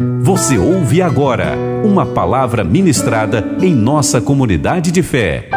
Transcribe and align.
Você 0.00 0.56
ouve 0.56 1.02
agora 1.02 1.56
uma 1.84 2.06
palavra 2.06 2.62
ministrada 2.62 3.44
em 3.60 3.74
nossa 3.74 4.20
comunidade 4.20 4.92
de 4.92 5.02
fé. 5.02 5.50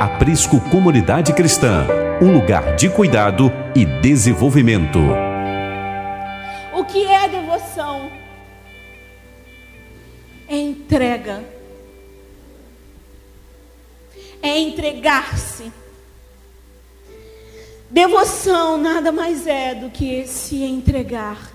Aprisco 0.00 0.58
Comunidade 0.70 1.34
Cristã, 1.34 1.86
um 2.22 2.32
lugar 2.32 2.74
de 2.74 2.88
cuidado 2.88 3.52
e 3.76 3.84
desenvolvimento. 3.84 4.98
O 6.72 6.86
que 6.86 7.04
é 7.04 7.28
devoção? 7.28 8.10
É 10.48 10.56
entrega. 10.56 11.44
É 14.42 14.58
entregar-se. 14.58 15.70
Devoção 17.90 18.78
nada 18.78 19.12
mais 19.12 19.46
é 19.46 19.74
do 19.74 19.90
que 19.90 20.26
se 20.26 20.62
entregar. 20.62 21.51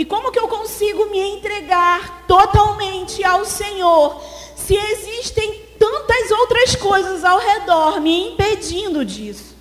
E 0.00 0.04
como 0.06 0.32
que 0.32 0.38
eu 0.38 0.48
consigo 0.48 1.10
me 1.10 1.18
entregar 1.18 2.24
totalmente 2.26 3.22
ao 3.22 3.44
Senhor 3.44 4.18
se 4.56 4.74
existem 4.74 5.66
tantas 5.78 6.30
outras 6.30 6.74
coisas 6.74 7.22
ao 7.22 7.38
redor 7.38 8.00
me 8.00 8.30
impedindo 8.30 9.04
disso? 9.04 9.54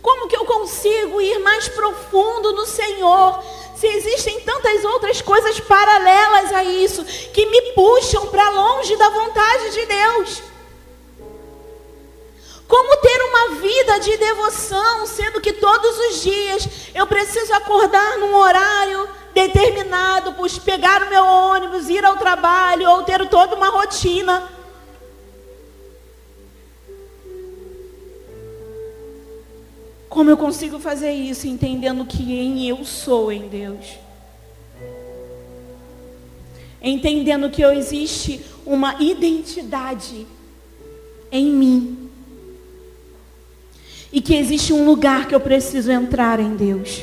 Como 0.00 0.28
que 0.28 0.36
eu 0.36 0.44
consigo 0.44 1.20
ir 1.20 1.40
mais 1.40 1.66
profundo 1.66 2.52
no 2.52 2.64
Senhor 2.64 3.42
se 3.74 3.88
existem 3.88 4.38
tantas 4.42 4.84
outras 4.84 5.20
coisas 5.20 5.58
paralelas 5.58 6.52
a 6.52 6.62
isso 6.62 7.04
que 7.32 7.46
me 7.46 7.72
puxam 7.72 8.28
para 8.28 8.48
longe 8.50 8.94
da 8.94 9.08
vontade 9.08 9.70
de 9.72 9.86
Deus? 9.86 10.47
Como 12.68 12.96
ter 12.98 13.22
uma 13.22 13.60
vida 13.62 13.98
de 13.98 14.18
devoção, 14.18 15.06
sendo 15.06 15.40
que 15.40 15.54
todos 15.54 15.98
os 15.98 16.22
dias 16.22 16.68
eu 16.94 17.06
preciso 17.06 17.54
acordar 17.54 18.18
num 18.18 18.34
horário 18.34 19.08
determinado, 19.32 20.34
pegar 20.60 21.04
o 21.04 21.08
meu 21.08 21.24
ônibus, 21.24 21.88
ir 21.88 22.04
ao 22.04 22.18
trabalho 22.18 22.90
ou 22.90 23.02
ter 23.04 23.26
toda 23.30 23.56
uma 23.56 23.70
rotina. 23.70 24.52
Como 30.10 30.28
eu 30.28 30.36
consigo 30.36 30.78
fazer 30.78 31.12
isso 31.12 31.46
entendendo 31.46 32.04
quem 32.04 32.68
eu 32.68 32.84
sou 32.84 33.32
em 33.32 33.48
Deus? 33.48 33.98
Entendendo 36.82 37.48
que 37.48 37.62
existe 37.62 38.44
uma 38.66 39.00
identidade 39.00 40.26
em 41.32 41.46
mim 41.46 42.07
e 44.12 44.20
que 44.20 44.34
existe 44.34 44.72
um 44.72 44.84
lugar 44.84 45.28
que 45.28 45.34
eu 45.34 45.40
preciso 45.40 45.90
entrar 45.90 46.40
em 46.40 46.56
Deus. 46.56 47.02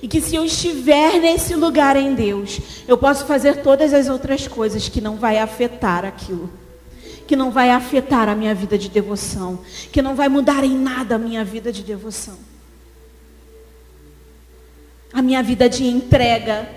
E 0.00 0.08
que 0.08 0.20
se 0.20 0.36
eu 0.36 0.44
estiver 0.44 1.18
nesse 1.18 1.54
lugar 1.54 1.96
em 1.96 2.14
Deus, 2.14 2.60
eu 2.86 2.96
posso 2.98 3.24
fazer 3.24 3.62
todas 3.62 3.94
as 3.94 4.08
outras 4.08 4.46
coisas 4.46 4.88
que 4.88 5.00
não 5.00 5.16
vai 5.16 5.38
afetar 5.38 6.04
aquilo. 6.04 6.50
Que 7.26 7.34
não 7.34 7.50
vai 7.50 7.70
afetar 7.70 8.28
a 8.28 8.34
minha 8.34 8.54
vida 8.54 8.76
de 8.76 8.88
devoção. 8.88 9.60
Que 9.90 10.02
não 10.02 10.14
vai 10.14 10.28
mudar 10.28 10.62
em 10.62 10.76
nada 10.76 11.14
a 11.14 11.18
minha 11.18 11.42
vida 11.42 11.72
de 11.72 11.82
devoção. 11.82 12.38
A 15.12 15.22
minha 15.22 15.42
vida 15.42 15.68
de 15.68 15.86
entrega 15.86 16.68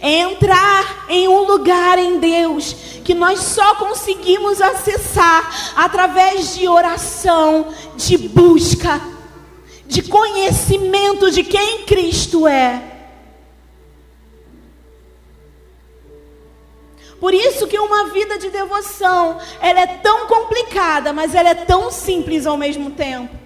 é 0.00 0.20
entrar 0.20 1.06
em 1.08 1.28
um 1.28 1.42
lugar 1.42 1.98
em 1.98 2.18
Deus 2.18 2.72
que 3.04 3.14
nós 3.14 3.40
só 3.40 3.76
conseguimos 3.76 4.60
acessar 4.60 5.74
através 5.76 6.54
de 6.54 6.68
oração, 6.68 7.68
de 7.96 8.18
busca, 8.18 9.00
de 9.86 10.02
conhecimento 10.02 11.30
de 11.30 11.42
quem 11.42 11.84
Cristo 11.84 12.46
é. 12.46 12.82
Por 17.20 17.32
isso 17.32 17.66
que 17.66 17.78
uma 17.78 18.08
vida 18.08 18.38
de 18.38 18.50
devoção, 18.50 19.38
ela 19.60 19.80
é 19.80 19.86
tão 19.86 20.26
complicada, 20.26 21.12
mas 21.12 21.34
ela 21.34 21.48
é 21.48 21.54
tão 21.54 21.90
simples 21.90 22.46
ao 22.46 22.56
mesmo 22.56 22.90
tempo. 22.90 23.37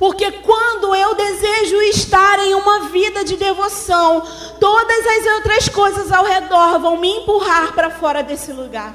Porque 0.00 0.32
quando 0.32 0.94
eu 0.94 1.14
desejo 1.14 1.76
estar 1.82 2.38
em 2.38 2.54
uma 2.54 2.88
vida 2.88 3.22
de 3.22 3.36
devoção, 3.36 4.22
todas 4.58 5.06
as 5.06 5.34
outras 5.34 5.68
coisas 5.68 6.10
ao 6.10 6.24
redor 6.24 6.78
vão 6.78 6.96
me 6.96 7.18
empurrar 7.18 7.74
para 7.74 7.90
fora 7.90 8.22
desse 8.22 8.50
lugar. 8.50 8.94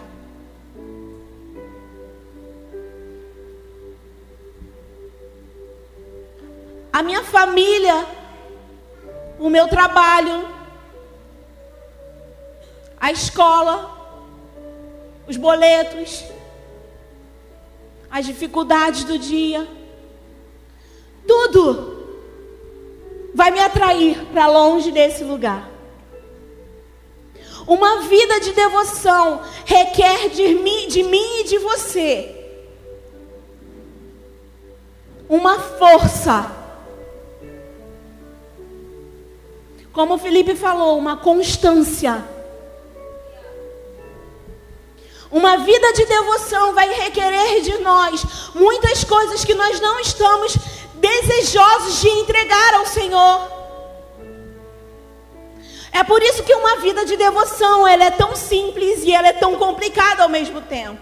A 6.91 7.03
minha 7.03 7.23
família, 7.23 8.03
o 9.37 9.47
meu 9.47 9.67
trabalho, 9.67 10.49
a 12.99 13.11
escola, 13.11 13.95
os 15.27 15.37
boletos, 15.37 16.23
as 18.09 18.25
dificuldades 18.25 19.03
do 19.03 19.19
dia 19.19 19.84
tudo 21.27 21.95
vai 23.33 23.51
me 23.51 23.59
atrair 23.59 24.25
para 24.31 24.47
longe 24.47 24.91
desse 24.91 25.23
lugar. 25.23 25.69
Uma 27.67 28.01
vida 28.01 28.39
de 28.39 28.51
devoção 28.51 29.41
requer 29.65 30.29
de 30.29 30.55
mim, 30.55 30.87
de 30.87 31.03
mim 31.03 31.39
e 31.39 31.43
de 31.45 31.57
você 31.57 32.35
uma 35.29 35.59
força. 35.59 36.51
Como 39.91 40.15
o 40.15 40.17
Felipe 40.17 40.55
falou, 40.55 40.97
uma 40.97 41.17
constância. 41.17 42.23
Uma 45.31 45.57
vida 45.57 45.93
de 45.93 46.05
devoção 46.05 46.73
vai 46.73 46.87
requerer 46.93 47.61
de 47.61 47.77
nós 47.79 48.23
muitas 48.53 49.03
coisas 49.03 49.43
que 49.43 49.53
nós 49.53 49.79
não 49.79 49.99
estamos 49.99 50.55
desejosos 51.05 52.01
de 52.01 52.09
entregar 52.09 52.73
ao 52.75 52.85
Senhor. 52.85 53.51
É 55.91 56.03
por 56.03 56.21
isso 56.21 56.43
que 56.43 56.53
uma 56.53 56.77
vida 56.77 57.05
de 57.05 57.15
devoção, 57.15 57.87
ela 57.87 58.05
é 58.05 58.11
tão 58.11 58.35
simples 58.35 59.03
e 59.03 59.13
ela 59.13 59.27
é 59.27 59.33
tão 59.33 59.55
complicada 59.55 60.23
ao 60.23 60.29
mesmo 60.29 60.61
tempo. 60.61 60.99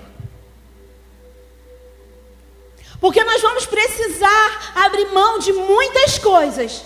Porque 3.00 3.24
nós 3.24 3.42
vamos 3.42 3.66
precisar 3.66 4.74
abrir 4.76 5.12
mão 5.12 5.40
de 5.40 5.52
muitas 5.52 6.18
coisas 6.20 6.84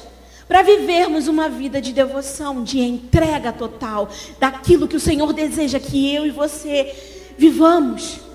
para 0.48 0.62
vivermos 0.62 1.28
uma 1.28 1.50
vida 1.50 1.82
de 1.82 1.92
devoção, 1.92 2.64
de 2.64 2.80
entrega 2.80 3.52
total 3.52 4.10
daquilo 4.40 4.88
que 4.88 4.96
o 4.96 5.00
Senhor 5.00 5.34
deseja 5.34 5.80
que 5.80 6.14
eu 6.14 6.26
e 6.26 6.32
você 6.32 6.96
vivamos. 7.38 8.27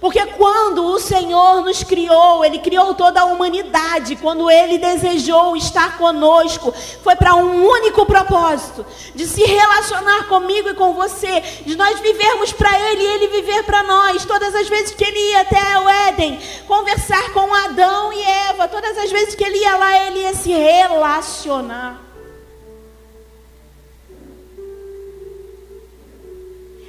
Porque 0.00 0.24
quando 0.24 0.82
o 0.86 0.98
Senhor 0.98 1.60
nos 1.60 1.84
criou, 1.84 2.42
Ele 2.42 2.58
criou 2.58 2.94
toda 2.94 3.20
a 3.20 3.26
humanidade, 3.26 4.16
quando 4.16 4.50
Ele 4.50 4.78
desejou 4.78 5.54
estar 5.54 5.98
conosco, 5.98 6.72
foi 7.02 7.14
para 7.14 7.34
um 7.34 7.66
único 7.66 8.06
propósito: 8.06 8.86
de 9.14 9.26
se 9.26 9.44
relacionar 9.44 10.26
comigo 10.26 10.70
e 10.70 10.74
com 10.74 10.94
você, 10.94 11.42
de 11.66 11.76
nós 11.76 12.00
vivermos 12.00 12.50
para 12.50 12.80
Ele 12.80 13.02
e 13.02 13.06
Ele 13.06 13.28
viver 13.28 13.62
para 13.64 13.82
nós. 13.82 14.24
Todas 14.24 14.54
as 14.54 14.68
vezes 14.68 14.94
que 14.94 15.04
Ele 15.04 15.32
ia 15.32 15.42
até 15.42 15.78
o 15.78 15.88
Éden, 16.08 16.40
conversar 16.66 17.34
com 17.34 17.54
Adão 17.54 18.10
e 18.10 18.22
Eva, 18.22 18.66
todas 18.68 18.96
as 18.96 19.10
vezes 19.10 19.34
que 19.34 19.44
Ele 19.44 19.58
ia 19.58 19.76
lá, 19.76 20.06
Ele 20.06 20.20
ia 20.20 20.34
se 20.34 20.50
relacionar. 20.50 22.00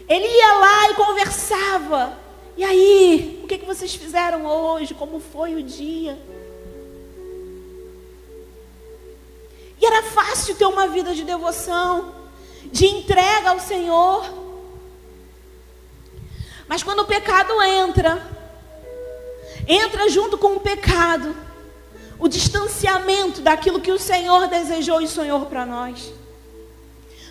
Ele 0.08 0.28
ia 0.28 0.54
lá 0.54 0.90
e 0.92 0.94
conversava. 0.94 2.21
E 2.58 2.64
aí, 2.64 3.40
o 3.44 3.48
que, 3.48 3.58
que 3.58 3.66
vocês 3.66 3.96
fizeram 3.96 4.46
hoje? 4.46 4.94
Como 4.94 5.20
foi 5.20 5.56
o 5.56 5.64
dia? 5.64 6.18
E 9.80 9.86
era 9.86 10.03
fácil 10.03 10.56
ter 10.56 10.66
uma 10.66 10.88
vida 10.88 11.16
de 11.16 11.24
devoção, 11.24 12.14
de 12.66 12.86
entrega 12.86 13.50
ao 13.50 13.59
Senhor. 13.59 14.24
Mas 16.68 16.84
quando 16.84 17.00
o 17.00 17.06
pecado 17.06 17.62
entra, 17.64 18.22
entra 19.68 20.08
junto 20.08 20.38
com 20.38 20.56
o 20.56 20.59
pecado, 20.59 21.36
o 22.20 22.28
distanciamento 22.28 23.42
daquilo 23.42 23.82
que 23.82 23.92
o 23.92 23.97
Senhor 23.97 24.47
desejou 24.47 25.02
e 25.02 25.08
sonhou 25.08 25.47
para 25.47 25.66
nós. 25.66 26.14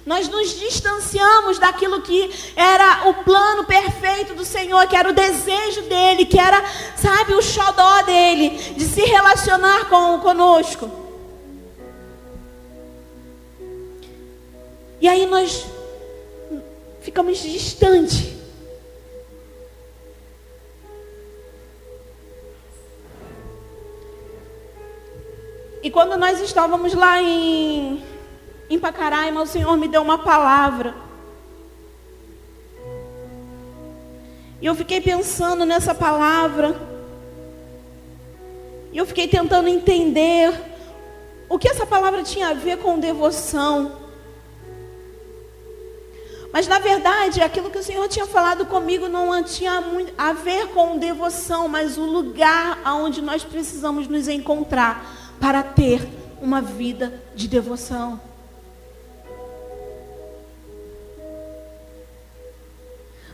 Nós 0.07 0.29
nos 0.29 0.59
distanciamos 0.59 1.59
daquilo 1.59 2.01
que 2.01 2.31
era 2.57 3.09
o 3.09 3.15
plano 3.23 3.65
perfeito 3.65 4.35
do 4.35 4.45
Senhor, 4.45 4.87
que 4.87 4.97
era 4.97 5.11
o 5.11 5.13
desejo 5.13 5.83
dele, 5.83 6.25
que 6.25 6.39
era, 6.39 6.65
sabe, 6.97 7.35
o 7.35 7.43
xodó 7.43 8.03
dele, 8.03 8.51
de 8.75 8.85
se 8.85 9.03
relacionar 9.03 9.89
com 9.89 10.19
conosco. 10.21 10.91
E 15.01 15.09
aí 15.09 15.27
nós 15.27 15.67
ficamos 17.01 17.39
distantes. 17.39 18.41
E 25.83 25.91
quando 25.91 26.19
nós 26.19 26.41
estávamos 26.41 26.93
lá 26.93 27.23
em 27.23 28.03
em 28.71 28.79
Pacaraima, 28.79 29.43
o 29.43 29.47
Senhor 29.47 29.77
me 29.77 29.89
deu 29.89 30.01
uma 30.01 30.19
palavra. 30.19 30.95
E 34.63 34.67
eu 34.67 34.77
fiquei 34.77 35.01
pensando 35.01 35.65
nessa 35.65 35.93
palavra. 35.93 36.81
E 38.93 38.99
eu 38.99 39.05
fiquei 39.05 39.27
tentando 39.27 39.69
entender 39.69 40.53
o 41.49 41.59
que 41.59 41.69
essa 41.69 41.85
palavra 41.85 42.23
tinha 42.23 42.51
a 42.51 42.55
ver 42.55 42.79
com 42.79 43.01
devoção. 43.01 43.99
Mas 46.53 46.69
na 46.69 46.79
verdade, 46.79 47.43
aquilo 47.43 47.71
que 47.71 47.79
o 47.79 47.83
Senhor 47.83 48.07
tinha 48.09 48.27
falado 48.27 48.67
comigo 48.67 49.09
não 49.09 49.43
tinha 49.43 49.83
a 50.17 50.33
ver 50.33 50.69
com 50.69 50.97
devoção, 50.97 51.67
mas 51.67 51.99
o 51.99 52.05
lugar 52.05 52.79
aonde 52.85 53.21
nós 53.21 53.43
precisamos 53.43 54.07
nos 54.07 54.29
encontrar 54.29 55.37
para 55.41 55.63
ter 55.63 56.07
uma 56.41 56.61
vida 56.61 57.21
de 57.35 57.49
devoção. 57.49 58.30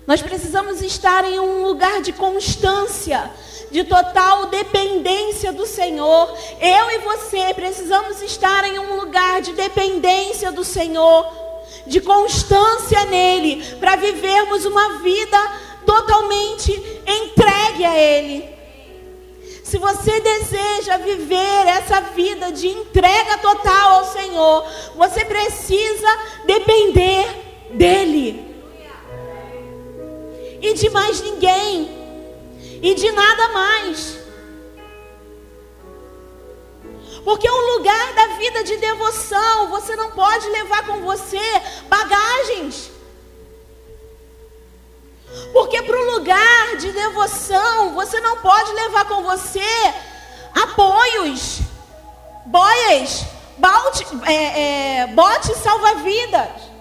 Nós 0.06 0.22
precisamos 0.22 0.80
estar 0.82 1.24
em 1.24 1.40
um 1.40 1.64
lugar 1.64 2.00
de 2.00 2.12
constância, 2.12 3.28
de 3.72 3.82
total 3.82 4.46
dependência 4.46 5.52
do 5.52 5.66
Senhor. 5.66 6.32
Eu 6.60 6.90
e 6.92 6.98
você 6.98 7.52
precisamos 7.52 8.22
estar 8.22 8.64
em 8.64 8.78
um 8.78 8.94
lugar 8.94 9.40
de 9.40 9.52
dependência 9.52 10.52
do 10.52 10.62
Senhor, 10.62 11.26
de 11.88 12.00
constância 12.00 13.04
nele, 13.06 13.64
para 13.80 13.96
vivermos 13.96 14.64
uma 14.64 15.00
vida 15.00 15.38
totalmente 15.84 16.70
entregue 17.04 17.84
a 17.84 17.98
Ele. 17.98 18.48
Se 19.64 19.76
você 19.76 20.20
deseja 20.20 20.98
viver 20.98 21.66
essa 21.66 22.00
vida 22.00 22.52
de 22.52 22.68
entrega 22.68 23.38
total 23.38 23.94
ao 23.94 24.12
Senhor, 24.12 24.64
você 24.94 25.24
precisa 25.24 26.18
depender 26.46 27.26
dEle 27.72 28.45
e 30.66 30.74
de 30.74 30.90
mais 30.90 31.20
ninguém, 31.20 31.88
e 32.82 32.94
de 32.94 33.12
nada 33.12 33.48
mais. 33.50 34.18
Porque 37.24 37.48
o 37.48 37.74
lugar 37.74 38.12
da 38.14 38.26
vida 38.38 38.64
de 38.64 38.76
devoção, 38.76 39.68
você 39.68 39.94
não 39.94 40.10
pode 40.10 40.48
levar 40.48 40.84
com 40.86 41.02
você 41.02 41.40
bagagens. 41.88 42.90
Porque 45.52 45.82
para 45.82 45.98
o 46.00 46.10
lugar 46.12 46.76
de 46.76 46.90
devoção, 46.90 47.94
você 47.94 48.20
não 48.20 48.36
pode 48.38 48.72
levar 48.72 49.04
com 49.06 49.22
você 49.22 49.94
apoios, 50.52 51.60
boias, 52.44 53.24
bote, 53.56 54.04
é, 54.24 55.02
é, 55.02 55.06
bote 55.08 55.54
salva-vidas. 55.54 56.75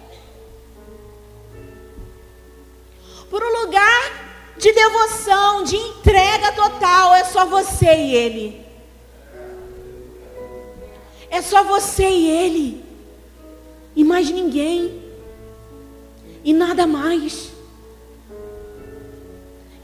Por 3.35 3.43
um 3.43 3.63
lugar 3.63 4.53
de 4.57 4.71
devoção, 4.71 5.61
de 5.65 5.75
entrega 5.75 6.53
total. 6.53 7.13
É 7.15 7.25
só 7.25 7.45
você 7.45 7.93
e 7.93 8.15
Ele. 8.15 8.65
É 11.29 11.41
só 11.41 11.61
você 11.65 12.07
e 12.07 12.29
Ele. 12.29 12.85
E 13.93 14.05
mais 14.05 14.31
ninguém. 14.31 15.03
E 16.45 16.53
nada 16.53 16.87
mais. 16.87 17.51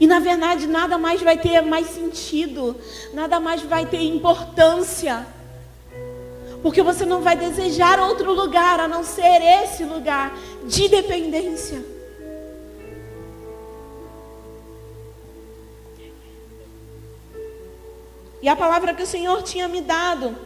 E 0.00 0.06
na 0.06 0.18
verdade 0.18 0.66
nada 0.66 0.96
mais 0.96 1.20
vai 1.20 1.36
ter 1.36 1.60
mais 1.60 1.88
sentido, 1.88 2.74
nada 3.12 3.38
mais 3.38 3.60
vai 3.60 3.84
ter 3.84 4.00
importância. 4.00 5.26
Porque 6.62 6.80
você 6.80 7.04
não 7.04 7.20
vai 7.20 7.36
desejar 7.36 8.00
outro 8.00 8.32
lugar 8.32 8.80
a 8.80 8.88
não 8.88 9.04
ser 9.04 9.42
esse 9.62 9.84
lugar 9.84 10.34
de 10.64 10.88
dependência. 10.88 11.91
E 18.42 18.48
a 18.48 18.56
palavra 18.56 18.92
que 18.92 19.04
o 19.04 19.06
Senhor 19.06 19.40
tinha 19.42 19.68
me 19.68 19.80
dado. 19.80 20.36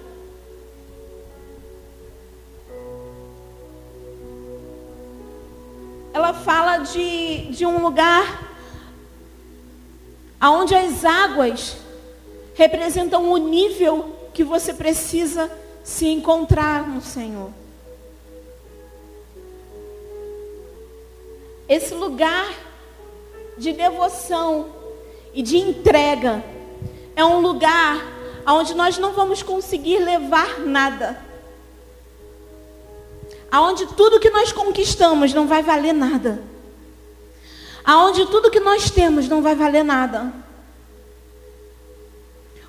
Ela 6.12 6.34
fala 6.34 6.78
de, 6.78 7.46
de 7.46 7.64
um 7.64 7.82
lugar 7.82 8.54
onde 10.42 10.74
as 10.74 11.04
águas 11.04 11.78
representam 12.54 13.30
o 13.32 13.38
nível 13.38 14.14
que 14.32 14.44
você 14.44 14.74
precisa 14.74 15.50
se 15.82 16.06
encontrar 16.06 16.86
no 16.86 17.00
Senhor. 17.00 17.50
Esse 21.66 21.94
lugar 21.94 22.54
de 23.56 23.72
devoção 23.72 24.70
e 25.32 25.42
de 25.42 25.56
entrega 25.56 26.44
é 27.16 27.24
um 27.24 27.40
lugar 27.40 28.06
onde 28.46 28.74
nós 28.74 28.98
não 28.98 29.12
vamos 29.12 29.42
conseguir 29.42 29.98
levar 29.98 30.60
nada. 30.60 31.18
Aonde 33.50 33.86
tudo 33.86 34.20
que 34.20 34.30
nós 34.30 34.52
conquistamos 34.52 35.32
não 35.32 35.46
vai 35.46 35.62
valer 35.62 35.94
nada. 35.94 36.42
Aonde 37.82 38.26
tudo 38.26 38.50
que 38.50 38.60
nós 38.60 38.90
temos 38.90 39.28
não 39.28 39.40
vai 39.40 39.54
valer 39.54 39.82
nada. 39.82 40.32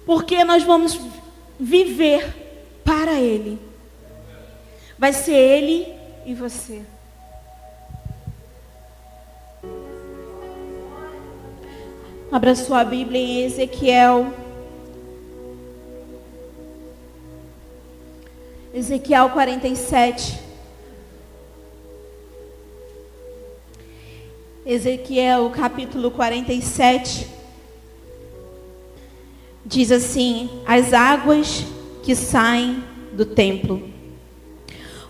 Porque 0.06 0.44
nós 0.44 0.64
vamos 0.64 1.00
viver 1.60 2.82
para 2.86 3.14
Ele. 3.20 3.60
Vai 4.98 5.12
ser 5.12 5.34
Ele 5.34 5.94
e 6.26 6.34
você. 6.34 6.84
Abra 12.30 12.54
sua 12.56 12.84
Bíblia 12.84 13.22
em 13.22 13.46
Ezequiel. 13.46 14.34
Ezequiel 18.74 19.30
47. 19.30 20.38
Ezequiel 24.66 25.50
capítulo 25.52 26.12
47. 26.12 27.30
Diz 29.66 29.90
assim: 29.90 30.50
As 30.66 30.92
águas 30.92 31.64
que 32.04 32.14
saem 32.14 32.84
do 33.14 33.26
templo. 33.26 33.82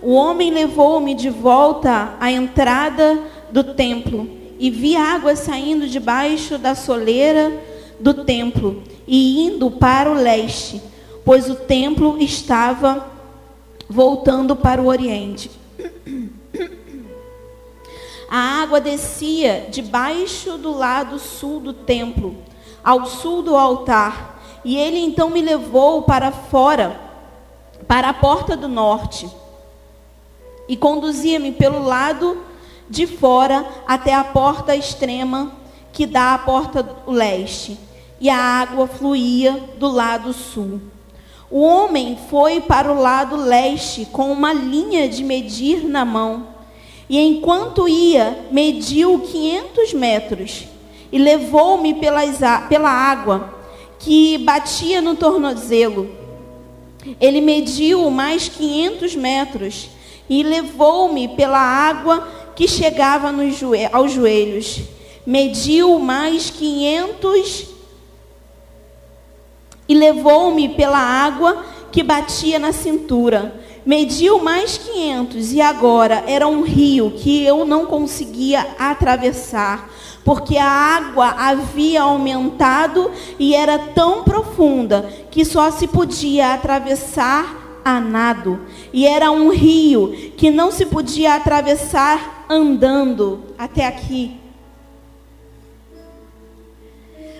O 0.03 0.13
homem 0.13 0.51
levou-me 0.51 1.15
de 1.15 1.31
volta 1.31 2.15
à 2.19 2.31
entrada 2.31 3.24
do 3.51 3.63
templo 3.63 4.46
e 4.59 4.69
vi 4.69 4.95
água 4.95 5.35
saindo 5.35 5.87
debaixo 5.87 6.57
da 6.57 6.75
soleira 6.75 7.51
do 7.99 8.23
templo 8.23 8.83
e 9.07 9.45
indo 9.45 9.71
para 9.71 10.11
o 10.11 10.13
leste, 10.13 10.81
pois 11.23 11.49
o 11.49 11.55
templo 11.55 12.17
estava 12.19 13.07
voltando 13.89 14.55
para 14.55 14.81
o 14.81 14.87
oriente. 14.87 15.51
A 18.29 18.61
água 18.61 18.81
descia 18.81 19.67
debaixo 19.71 20.57
do 20.57 20.71
lado 20.71 21.17
sul 21.17 21.61
do 21.61 21.71
templo, 21.71 22.35
ao 22.83 23.05
sul 23.05 23.41
do 23.41 23.55
altar, 23.55 24.41
e 24.65 24.75
ele 24.77 24.99
então 24.99 25.29
me 25.29 25.41
levou 25.41 26.01
para 26.01 26.31
fora, 26.31 26.99
para 27.87 28.09
a 28.09 28.13
porta 28.13 28.57
do 28.57 28.67
norte, 28.67 29.29
e 30.67 30.75
conduzia-me 30.75 31.53
pelo 31.53 31.81
lado 31.81 32.37
de 32.89 33.06
fora 33.06 33.65
até 33.88 34.13
a 34.13 34.24
porta 34.24 34.75
extrema 34.75 35.51
que 35.91 36.06
dá 36.06 36.34
à 36.34 36.38
porta 36.38 36.84
do 36.84 37.12
leste, 37.12 37.77
e 38.20 38.29
a 38.29 38.38
água 38.38 38.88
fluía 38.88 39.63
do 39.77 39.88
lado 39.88 40.34
sul. 40.34 40.79
O 41.50 41.62
homem 41.62 42.17
foi 42.29 42.60
para 42.62 42.91
o 42.91 43.00
lado 43.00 43.36
leste 43.36 44.06
com 44.12 44.32
uma 44.32 44.53
linha 44.53 45.08
de 45.08 45.24
medir 45.24 45.88
na 45.88 46.03
mão, 46.03 46.48
e 47.10 47.20
enquanto 47.20 47.88
ia, 47.88 48.46
mediu 48.51 49.20
500 49.20 49.94
metros, 49.94 50.67
e 51.12 51.17
levou-me 51.17 51.94
pela 51.96 52.89
água 52.89 53.53
que 53.98 54.38
batia 54.39 55.01
no 55.01 55.15
tornozelo. 55.15 56.10
Ele 57.20 57.39
mediu 57.39 58.10
mais 58.12 58.50
500 58.50 59.15
metros 59.15 59.89
e 60.29 60.44
levou-me 60.44 61.29
pela 61.29 61.60
água 61.60 62.27
que 62.57 62.67
chegava 62.67 63.31
aos 63.93 64.11
joelhos. 64.11 64.81
Mediu 65.23 65.99
mais 65.99 66.49
quinhentos 66.49 67.67
e 69.87 69.93
levou-me 69.93 70.69
pela 70.69 70.97
água 70.97 71.63
que 71.91 72.01
batia 72.01 72.57
na 72.57 72.73
cintura. 72.73 73.53
Mediu 73.85 74.39
mais 74.39 74.75
quinhentos 74.75 75.53
e 75.53 75.61
agora 75.61 76.23
era 76.25 76.47
um 76.47 76.63
rio 76.63 77.11
que 77.11 77.43
eu 77.43 77.63
não 77.63 77.85
conseguia 77.85 78.67
atravessar, 78.79 79.89
porque 80.25 80.57
a 80.57 80.67
água 80.67 81.27
havia 81.37 82.01
aumentado 82.01 83.11
e 83.37 83.53
era 83.53 83.77
tão 83.77 84.23
profunda 84.23 85.07
que 85.29 85.45
só 85.45 85.69
se 85.69 85.87
podia 85.87 86.55
atravessar 86.55 87.66
a 87.88 88.01
nado. 88.01 88.60
E 88.91 89.08
era 89.08 89.32
um 89.32 89.50
rio 89.50 90.12
que 90.36 90.51
não 90.51 90.72
se 90.72 90.86
podia 90.86 91.36
atravessar 91.36 92.46
andando 92.50 93.46
até 93.58 93.88
aqui. 93.88 94.38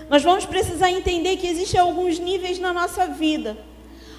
Nós 0.10 0.24
vamos 0.24 0.46
precisar 0.46 0.90
entender 0.90 1.36
que 1.36 1.48
existem 1.48 1.78
alguns 1.78 2.18
níveis 2.18 2.60
na 2.60 2.72
nossa 2.72 3.08
vida, 3.08 3.58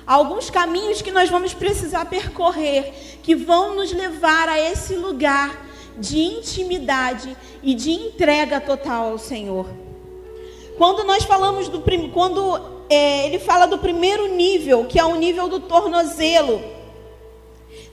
alguns 0.06 0.50
caminhos 0.50 1.00
que 1.00 1.10
nós 1.10 1.30
vamos 1.30 1.54
precisar 1.54 2.04
percorrer, 2.04 2.92
que 3.22 3.34
vão 3.34 3.74
nos 3.74 3.90
levar 3.90 4.50
a 4.50 4.60
esse 4.60 4.96
lugar 4.96 5.66
de 5.96 6.18
intimidade 6.18 7.34
e 7.62 7.72
de 7.72 7.90
entrega 7.90 8.60
total 8.60 9.12
ao 9.12 9.18
Senhor. 9.18 9.66
Quando 10.76 11.04
nós 11.04 11.24
falamos 11.24 11.68
do 11.68 11.82
quando 12.12 12.77
é, 12.88 13.26
ele 13.26 13.38
fala 13.38 13.66
do 13.66 13.78
primeiro 13.78 14.26
nível, 14.34 14.86
que 14.86 14.98
é 14.98 15.04
o 15.04 15.14
nível 15.16 15.48
do 15.48 15.60
tornozelo, 15.60 16.62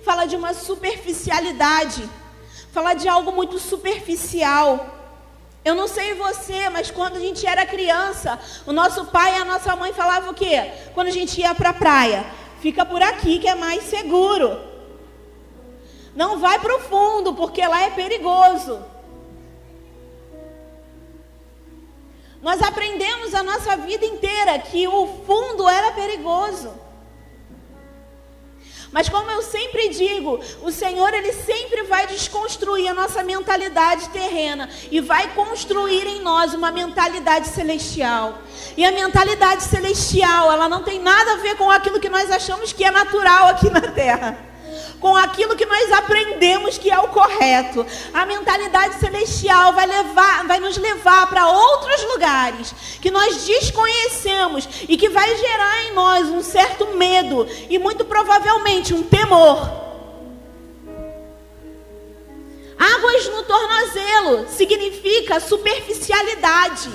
fala 0.04 0.26
de 0.26 0.36
uma 0.36 0.54
superficialidade, 0.54 2.10
fala 2.72 2.94
de 2.94 3.08
algo 3.08 3.32
muito 3.32 3.60
superficial. 3.60 4.94
Eu 5.64 5.74
não 5.74 5.88
sei 5.88 6.14
você, 6.14 6.70
mas 6.70 6.92
quando 6.92 7.18
a 7.18 7.20
gente 7.20 7.46
era 7.46 7.66
criança, 7.66 8.40
o 8.66 8.72
nosso 8.72 9.06
pai 9.06 9.34
e 9.34 9.42
a 9.42 9.46
nossa 9.46 9.76
mãe 9.76 9.92
falavam 9.94 10.30
o 10.30 10.34
quê? 10.34 10.72
Quando 10.94 11.08
a 11.08 11.12
gente 11.12 11.42
ia 11.42 11.56
para 11.56 11.72
a 11.72 11.74
praia, 11.74 12.26
fica 12.62 12.86
por 12.86 13.02
aqui 13.02 13.40
que 13.40 13.48
é 13.48 13.56
mais 13.56 13.84
seguro. 13.84 14.60
Não 16.16 16.40
vai 16.40 16.60
para 16.60 16.78
o 16.78 16.80
fundo, 16.82 17.34
porque 17.34 17.66
lá 17.66 17.82
é 17.82 17.90
perigoso. 17.90 18.80
Nós 22.46 22.62
aprendemos 22.62 23.34
a 23.34 23.42
nossa 23.42 23.76
vida 23.76 24.06
inteira 24.06 24.60
que 24.60 24.88
o 24.88 25.08
fundo 25.26 25.68
era 25.68 25.94
perigoso. 25.94 26.72
Mas 28.92 29.10
como 29.10 29.32
eu 29.32 29.42
sempre 29.42 29.90
digo, 29.90 30.40
o 30.62 30.72
Senhor 30.72 31.12
ele 31.12 31.34
sempre 31.34 31.82
vai 31.86 32.06
desconstruir 32.06 32.88
a 32.88 32.94
nossa 32.94 33.24
mentalidade 33.24 34.10
terrena 34.10 34.70
e 34.92 35.02
vai 35.02 35.34
construir 35.34 36.06
em 36.06 36.22
nós 36.22 36.54
uma 36.54 36.72
mentalidade 36.72 37.48
celestial. 37.48 38.38
E 38.78 38.86
a 38.86 38.92
mentalidade 38.92 39.64
celestial, 39.64 40.52
ela 40.52 40.70
não 40.70 40.84
tem 40.84 41.00
nada 41.00 41.34
a 41.34 41.38
ver 41.38 41.58
com 41.58 41.72
aquilo 41.72 42.00
que 42.00 42.10
nós 42.10 42.30
achamos 42.30 42.72
que 42.72 42.84
é 42.84 42.92
natural 42.92 43.48
aqui 43.48 43.72
na 43.72 43.82
terra 43.82 44.55
com 45.00 45.16
aquilo 45.16 45.56
que 45.56 45.66
nós 45.66 45.92
aprendemos 45.92 46.78
que 46.78 46.92
é 46.92 47.00
o 47.00 47.10
correto. 47.10 47.86
A 48.14 48.26
mentalidade 48.26 49.00
celestial 49.00 49.74
vai 49.74 49.86
levar, 49.86 50.46
vai 50.48 50.60
nos 50.60 50.78
levar 50.78 51.28
para 51.28 51.48
outros 51.48 52.04
lugares 52.06 52.74
que 53.02 53.12
nós 53.12 53.46
desconhecemos 53.46 54.68
e 54.88 54.98
que 54.98 55.10
vai 55.10 55.36
gerar 55.38 55.84
em 55.86 55.94
nós 55.94 56.28
um 56.28 56.42
certo 56.42 56.88
medo 56.96 57.48
e 57.70 57.78
muito 57.78 58.06
provavelmente 58.06 58.94
um 58.94 59.04
temor. 59.04 59.86
Águas 62.78 63.30
no 63.30 63.44
tornozelo 63.44 64.48
significa 64.50 65.40
superficialidade. 65.40 66.90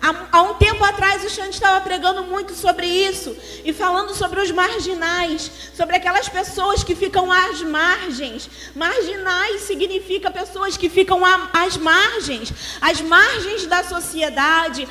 Há, 0.00 0.14
há 0.32 0.42
um 0.42 0.54
tempo 0.54 0.82
atrás 0.84 1.24
o 1.24 1.30
Xande 1.30 1.50
estava 1.50 1.80
pregando 1.80 2.22
muito 2.24 2.54
sobre 2.54 2.86
isso 2.86 3.36
e 3.64 3.72
falando 3.72 4.14
sobre 4.14 4.40
os 4.40 4.50
marginais, 4.50 5.50
sobre 5.74 5.96
aquelas 5.96 6.28
pessoas 6.28 6.84
que 6.84 6.94
ficam 6.94 7.30
às 7.30 7.62
margens. 7.62 8.50
Marginais 8.74 9.62
significa 9.62 10.30
pessoas 10.30 10.76
que 10.76 10.88
ficam 10.88 11.20
às 11.52 11.76
margens, 11.76 12.52
às 12.80 13.00
margens 13.00 13.66
da 13.66 13.82
sociedade. 13.82 14.86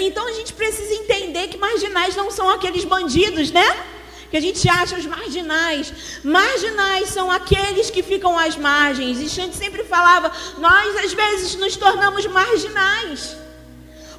Então 0.00 0.26
a 0.26 0.32
gente 0.32 0.52
precisa 0.52 0.94
entender 0.94 1.48
que 1.48 1.58
marginais 1.58 2.16
não 2.16 2.30
são 2.30 2.48
aqueles 2.50 2.84
bandidos, 2.84 3.50
né? 3.50 3.84
que 4.30 4.36
a 4.36 4.40
gente 4.40 4.68
acha 4.68 4.96
os 4.96 5.06
marginais. 5.06 6.20
Marginais 6.22 7.08
são 7.08 7.30
aqueles 7.30 7.90
que 7.90 8.02
ficam 8.02 8.38
às 8.38 8.56
margens. 8.56 9.20
E 9.20 9.28
Xande 9.28 9.56
sempre 9.56 9.84
falava, 9.84 10.30
nós 10.58 10.96
às 10.96 11.12
vezes 11.12 11.54
nos 11.54 11.76
tornamos 11.76 12.26
marginais. 12.26 13.36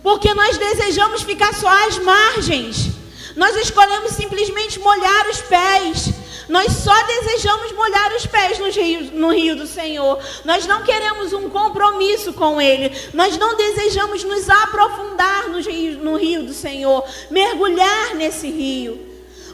Porque 0.02 0.34
nós 0.34 0.58
desejamos 0.58 1.22
ficar 1.24 1.54
só 1.54 1.68
às 1.68 1.98
margens. 2.00 2.92
Nós 3.36 3.56
escolhemos 3.58 4.12
simplesmente 4.12 4.80
molhar 4.80 5.30
os 5.30 5.42
pés. 5.42 6.14
Nós 6.48 6.74
só 6.74 6.94
desejamos 7.04 7.72
molhar 7.74 8.12
os 8.16 8.26
pés 8.26 8.58
no 8.58 8.70
rio, 8.72 9.12
no 9.14 9.32
rio 9.32 9.56
do 9.56 9.68
Senhor. 9.68 10.18
Nós 10.44 10.66
não 10.66 10.82
queremos 10.82 11.32
um 11.32 11.48
compromisso 11.50 12.34
com 12.34 12.60
Ele. 12.60 12.92
Nós 13.14 13.38
não 13.38 13.56
desejamos 13.56 14.24
nos 14.24 14.50
aprofundar 14.50 15.48
no 15.50 15.62
rio, 15.62 16.00
no 16.00 16.16
rio 16.18 16.44
do 16.44 16.54
Senhor, 16.54 17.04
mergulhar 17.30 18.16
nesse 18.16 18.50
rio. 18.50 19.08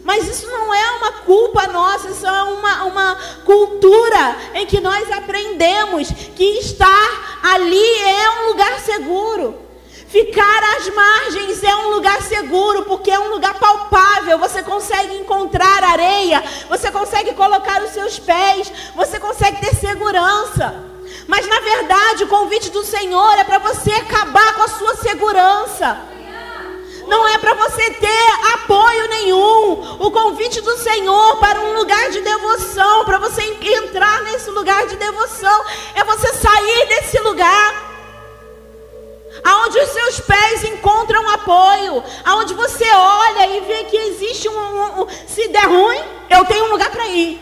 Mas 0.06 0.28
isso 0.30 0.48
não 0.48 0.74
é 0.74 0.92
uma 0.92 1.12
culpa 1.24 1.68
nossa, 1.68 2.10
isso 2.12 2.26
é 2.26 2.44
uma, 2.44 2.84
uma 2.86 3.16
cultura 3.44 4.38
em 4.54 4.66
que 4.66 4.80
nós 4.80 5.12
aprendemos 5.12 6.08
que 6.36 6.60
estar 6.60 7.40
ali 7.44 7.98
é 8.04 8.30
um 8.40 8.48
lugar 8.50 8.80
seguro. 8.80 9.65
Ficar 10.16 10.64
às 10.78 10.88
margens 10.88 11.62
é 11.62 11.76
um 11.76 11.90
lugar 11.90 12.22
seguro, 12.22 12.84
porque 12.84 13.12
é 13.12 13.20
um 13.20 13.32
lugar 13.32 13.54
palpável. 13.56 14.40
Você 14.40 14.64
consegue 14.64 15.14
encontrar 15.18 15.84
areia, 15.84 16.42
você 16.70 16.90
consegue 16.90 17.34
colocar 17.34 17.84
os 17.84 17.90
seus 17.90 18.18
pés, 18.18 18.72
você 18.96 19.20
consegue 19.20 19.60
ter 19.60 19.76
segurança. 19.76 20.74
Mas 21.28 21.46
na 21.50 21.60
verdade, 21.60 22.24
o 22.24 22.28
convite 22.30 22.70
do 22.70 22.82
Senhor 22.86 23.34
é 23.38 23.44
para 23.44 23.58
você 23.58 23.92
acabar 23.92 24.56
com 24.56 24.62
a 24.62 24.70
sua 24.70 24.96
segurança. 24.96 26.00
Não 27.10 27.28
é 27.28 27.38
para 27.38 27.54
você 27.54 27.92
ter 27.92 28.54
apoio 28.54 29.10
nenhum. 29.10 29.98
O 30.00 30.12
convite 30.12 30.62
do 30.62 30.78
Senhor 30.78 31.36
para 31.40 31.60
um 31.60 31.74
lugar 31.74 32.10
de 32.10 32.22
devoção, 32.22 33.04
para 33.04 33.18
você 33.18 33.42
entrar 33.44 34.22
nesse 34.22 34.50
lugar 34.50 34.88
de 34.88 34.96
devoção, 34.96 35.66
é 35.94 36.06
você 36.06 36.34
sair 36.36 36.88
desse 36.88 37.20
lugar 37.20 37.85
aonde 39.46 39.78
os 39.80 39.90
seus 39.90 40.20
pés 40.22 40.64
encontram 40.64 41.30
apoio, 41.30 42.04
aonde 42.26 42.56
você 42.56 42.84
olha 42.92 43.56
e 43.56 43.62
vê 43.62 43.84
que 43.84 43.96
existe 43.96 44.50
um, 44.50 44.58
um, 44.58 45.04
um 45.04 45.08
se 45.28 45.48
der 45.50 45.68
ruim, 45.68 46.02
eu 46.32 46.44
tenho 46.46 46.66
um 46.66 46.72
lugar 46.72 46.90
para 46.90 47.08
ir. 47.08 47.40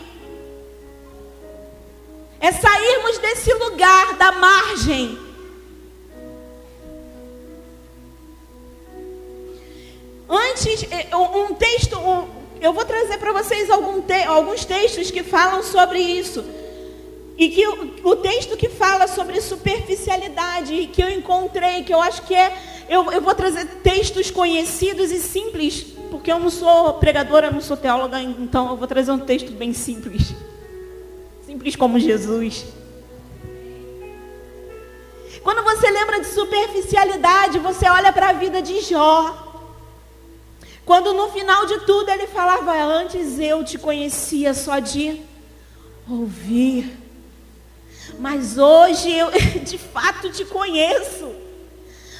É 2.38 2.52
sairmos 2.52 3.16
desse 3.18 3.54
lugar 3.54 4.14
da 4.18 4.32
margem. 4.32 5.18
Antes, 10.28 10.82
eh, 10.90 11.16
um 11.16 11.54
texto, 11.54 11.96
eu 12.60 12.72
vou 12.74 12.84
trazer 12.84 13.16
para 13.16 13.32
vocês 13.32 13.70
alguns 13.70 14.64
textos 14.66 15.10
que 15.10 15.22
falam 15.22 15.62
sobre 15.62 16.00
isso. 16.00 16.44
E 17.36 17.48
que 17.48 17.66
o, 17.66 18.10
o, 18.10 18.16
texto 18.16 18.56
que 18.56 18.68
fala 18.68 19.08
sobre 19.08 19.40
superficialidade, 19.40 20.88
que 20.92 21.02
eu 21.02 21.10
encontrei, 21.10 21.82
que 21.82 21.92
eu 21.92 22.00
acho 22.00 22.22
que 22.22 22.34
é. 22.34 22.56
Eu, 22.88 23.10
eu 23.10 23.20
vou 23.20 23.34
trazer 23.34 23.66
textos 23.82 24.30
conhecidos 24.30 25.10
e 25.10 25.18
simples, 25.20 25.82
porque 26.10 26.30
eu 26.30 26.38
não 26.38 26.50
sou 26.50 26.94
pregadora, 26.94 27.48
eu 27.48 27.52
não 27.52 27.60
sou 27.60 27.76
teóloga, 27.76 28.20
então 28.20 28.70
eu 28.70 28.76
vou 28.76 28.86
trazer 28.86 29.10
um 29.10 29.18
texto 29.18 29.50
bem 29.52 29.72
simples. 29.72 30.34
Simples 31.44 31.74
como 31.74 31.98
Jesus. 31.98 32.66
Quando 35.42 35.62
você 35.64 35.90
lembra 35.90 36.20
de 36.20 36.26
superficialidade, 36.28 37.58
você 37.58 37.88
olha 37.88 38.12
para 38.12 38.30
a 38.30 38.32
vida 38.32 38.62
de 38.62 38.80
Jó. 38.80 39.60
Quando 40.84 41.12
no 41.14 41.28
final 41.30 41.66
de 41.66 41.80
tudo 41.80 42.10
ele 42.10 42.26
falava: 42.26 42.72
Antes 42.72 43.40
eu 43.40 43.64
te 43.64 43.76
conhecia 43.76 44.54
só 44.54 44.78
de 44.78 45.20
ouvir 46.08 47.03
mas 48.18 48.58
hoje 48.58 49.12
eu 49.12 49.30
de 49.64 49.78
fato 49.78 50.30
te 50.30 50.44
conheço. 50.44 51.32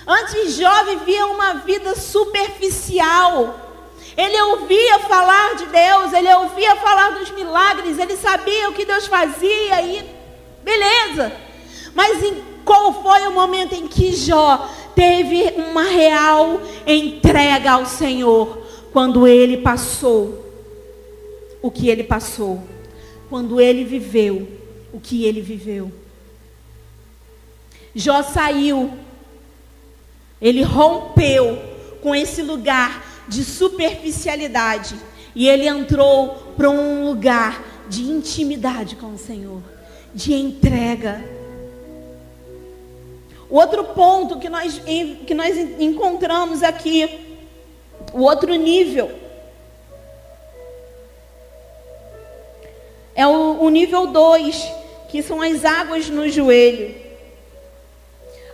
Antes 0.06 0.56
Jó 0.56 0.84
vivia 0.84 1.26
uma 1.26 1.54
vida 1.54 1.94
superficial. 1.94 3.60
Ele 4.16 4.40
ouvia 4.42 4.98
falar 5.00 5.56
de 5.56 5.66
Deus, 5.66 6.12
ele 6.12 6.32
ouvia 6.34 6.76
falar 6.76 7.18
dos 7.18 7.30
milagres, 7.32 7.98
ele 7.98 8.16
sabia 8.16 8.68
o 8.68 8.72
que 8.72 8.84
Deus 8.84 9.06
fazia 9.06 9.82
e 9.82 10.04
beleza. 10.62 11.32
Mas 11.94 12.22
qual 12.64 13.02
foi 13.02 13.26
o 13.26 13.32
momento 13.32 13.74
em 13.74 13.88
que 13.88 14.14
Jó 14.14 14.68
teve 14.94 15.54
uma 15.56 15.82
real 15.84 16.60
entrega 16.86 17.72
ao 17.72 17.86
Senhor? 17.86 18.62
Quando 18.92 19.26
ele 19.26 19.56
passou 19.56 20.44
o 21.60 21.70
que 21.70 21.88
ele 21.88 22.04
passou, 22.04 22.62
quando 23.28 23.60
ele 23.60 23.82
viveu 23.82 24.46
o 24.94 25.00
que 25.00 25.24
ele 25.24 25.40
viveu. 25.40 25.92
Jó 27.92 28.22
saiu, 28.22 28.92
ele 30.40 30.62
rompeu 30.62 31.60
com 32.00 32.14
esse 32.14 32.42
lugar 32.42 33.04
de 33.26 33.42
superficialidade 33.42 34.94
e 35.34 35.48
ele 35.48 35.66
entrou 35.66 36.52
para 36.56 36.70
um 36.70 37.06
lugar 37.06 37.60
de 37.88 38.02
intimidade 38.02 38.94
com 38.94 39.14
o 39.14 39.18
Senhor, 39.18 39.60
de 40.14 40.32
entrega. 40.32 41.24
O 43.50 43.56
outro 43.56 43.82
ponto 43.82 44.38
que 44.38 44.48
nós, 44.48 44.80
que 45.26 45.34
nós 45.34 45.56
encontramos 45.80 46.62
aqui, 46.62 47.18
o 48.12 48.22
outro 48.22 48.54
nível, 48.54 49.10
é 53.16 53.26
o, 53.26 53.60
o 53.60 53.68
nível 53.70 54.06
2, 54.06 54.83
que 55.14 55.22
são 55.22 55.40
as 55.40 55.64
águas 55.64 56.08
no 56.10 56.28
joelho. 56.28 56.92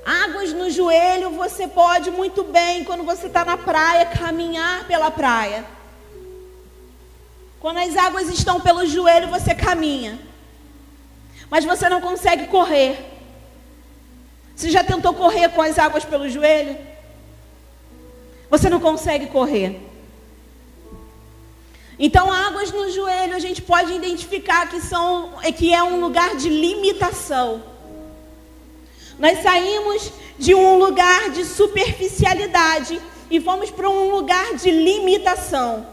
Águas 0.05 0.53
no 0.53 0.69
joelho, 0.69 1.31
você 1.31 1.67
pode 1.67 2.11
muito 2.11 2.45
bem, 2.45 2.85
quando 2.85 3.03
você 3.03 3.29
está 3.29 3.47
na 3.47 3.57
praia, 3.57 4.05
caminhar 4.05 4.87
pela 4.87 5.11
praia. 5.11 5.65
Quando 7.61 7.79
as 7.79 7.97
águas 7.97 8.29
estão 8.29 8.61
pelo 8.61 8.85
joelho, 8.85 9.29
você 9.29 9.55
caminha. 9.55 10.19
Mas 11.49 11.65
você 11.65 11.89
não 11.89 11.99
consegue 11.99 12.47
correr. 12.49 13.07
Você 14.55 14.69
já 14.69 14.85
tentou 14.85 15.15
correr 15.15 15.49
com 15.49 15.63
as 15.63 15.79
águas 15.79 16.05
pelo 16.05 16.29
joelho? 16.29 16.77
Você 18.51 18.69
não 18.69 18.81
consegue 18.81 19.29
correr. 19.29 19.81
Então, 22.03 22.33
águas 22.33 22.73
no 22.73 22.91
joelho 22.91 23.37
a 23.37 23.39
gente 23.39 23.61
pode 23.61 23.93
identificar 23.93 24.71
que, 24.71 24.81
são, 24.81 25.35
que 25.59 25.75
é 25.75 25.83
um 25.83 26.01
lugar 26.01 26.35
de 26.35 26.49
limitação. 26.49 27.63
Nós 29.19 29.43
saímos 29.43 30.11
de 30.39 30.55
um 30.55 30.79
lugar 30.79 31.29
de 31.29 31.45
superficialidade 31.45 32.99
e 33.31 33.39
fomos 33.39 33.71
para 33.71 33.91
um 33.91 34.11
lugar 34.13 34.55
de 34.55 34.71
limitação. 34.71 35.87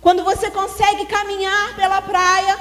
Quando 0.00 0.24
você 0.24 0.50
consegue 0.50 1.06
caminhar 1.06 1.76
pela 1.76 2.02
praia, 2.02 2.58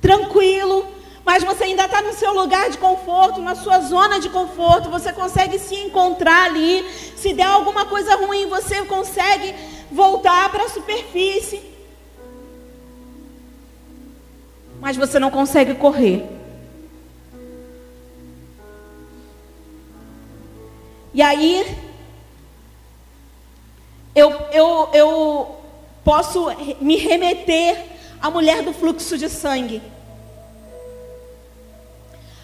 tranquilo, 0.00 0.86
mas 1.24 1.42
você 1.42 1.64
ainda 1.64 1.86
está 1.86 2.00
no 2.02 2.12
seu 2.12 2.32
lugar 2.32 2.70
de 2.70 2.78
conforto, 2.78 3.40
na 3.40 3.56
sua 3.56 3.80
zona 3.80 4.20
de 4.20 4.28
conforto, 4.28 4.90
você 4.90 5.12
consegue 5.12 5.58
se 5.58 5.74
encontrar 5.74 6.44
ali. 6.44 6.88
Se 7.16 7.32
der 7.32 7.46
alguma 7.46 7.84
coisa 7.84 8.14
ruim, 8.14 8.46
você 8.46 8.84
consegue 8.84 9.56
voltar 9.90 10.50
para 10.50 10.64
a 10.64 10.68
superfície. 10.68 11.62
Mas 14.80 14.96
você 14.96 15.18
não 15.18 15.30
consegue 15.30 15.74
correr. 15.74 16.24
E 21.12 21.22
aí, 21.22 21.64
eu, 24.14 24.30
eu, 24.52 24.90
eu 24.92 25.56
posso 26.04 26.46
me 26.80 26.96
remeter 26.96 27.86
à 28.20 28.30
mulher 28.30 28.62
do 28.62 28.72
fluxo 28.72 29.18
de 29.18 29.28
sangue. 29.28 29.82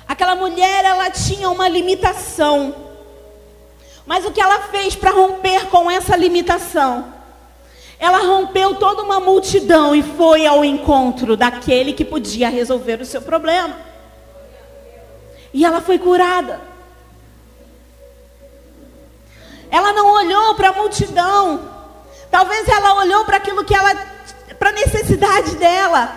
Aquela 0.07 0.35
mulher, 0.35 0.85
ela 0.85 1.11
tinha 1.11 1.49
uma 1.51 1.69
limitação. 1.69 2.75
Mas 4.07 4.25
o 4.25 4.31
que 4.31 4.41
ela 4.41 4.61
fez 4.69 4.95
para 4.95 5.11
romper 5.11 5.67
com 5.67 5.91
essa 5.91 6.17
limitação? 6.17 7.13
Ela 8.05 8.19
rompeu 8.19 8.75
toda 8.75 9.03
uma 9.03 9.19
multidão 9.19 9.97
e 9.97 10.03
foi 10.03 10.47
ao 10.47 10.63
encontro 10.63 11.39
daquele 11.39 11.95
que 11.95 12.05
podia 12.05 12.51
resolver 12.51 13.01
o 13.01 13.07
seu 13.07 13.23
problema. 13.23 13.75
E 15.55 15.65
ela 15.65 15.81
foi 15.81 15.99
curada. 15.99 16.61
Ela 19.71 19.95
não 19.95 20.13
olhou 20.13 20.55
para 20.55 20.69
a 20.69 20.73
multidão. 20.75 21.67
Talvez 22.31 22.69
ela 22.69 22.93
olhou 22.97 23.25
para 23.25 23.39
aquilo 23.39 23.65
que 23.65 23.75
ela, 23.75 23.95
para 24.59 24.69
a 24.69 24.73
necessidade 24.73 25.57
dela. 25.57 26.15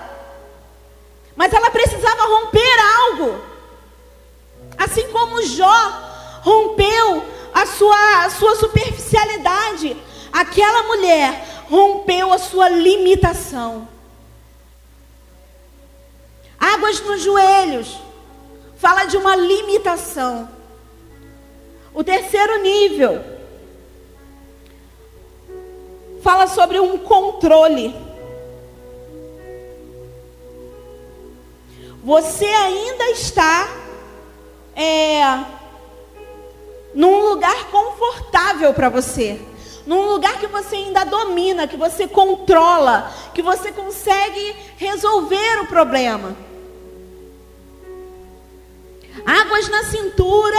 Mas 1.37 1.53
ela 1.53 1.71
precisava 1.71 2.21
romper 2.21 2.79
algo. 2.99 3.41
Assim 4.77 5.07
como 5.13 5.41
Jó 5.41 6.41
rompeu 6.41 7.23
a 7.53 7.65
sua, 7.65 8.25
a 8.25 8.29
sua 8.29 8.57
superficialidade, 8.57 9.95
aquela 10.33 10.83
mulher 10.83 11.55
rompeu 11.69 12.31
a 12.31 12.37
sua 12.37 12.69
limitação. 12.69 13.87
Águas 16.59 16.99
nos 17.01 17.21
joelhos 17.21 17.99
fala 18.77 19.05
de 19.05 19.17
uma 19.17 19.35
limitação. 19.35 20.49
O 21.93 22.03
terceiro 22.03 22.61
nível 22.61 23.23
fala 26.21 26.47
sobre 26.47 26.79
um 26.79 26.97
controle. 26.97 27.95
Você 32.03 32.45
ainda 32.45 33.09
está 33.11 33.67
é, 34.75 35.21
num 36.93 37.29
lugar 37.29 37.69
confortável 37.69 38.73
para 38.73 38.89
você, 38.89 39.41
num 39.87 40.05
lugar 40.11 40.37
que 40.37 40.47
você 40.47 40.75
ainda 40.75 41.05
domina, 41.05 41.65
que 41.65 41.77
você 41.77 42.05
controla, 42.09 43.09
que 43.33 43.41
você 43.41 43.71
consegue 43.71 44.53
resolver 44.75 45.61
o 45.61 45.67
problema. 45.67 46.35
Águas 49.25 49.69
na 49.69 49.85
cintura, 49.85 50.57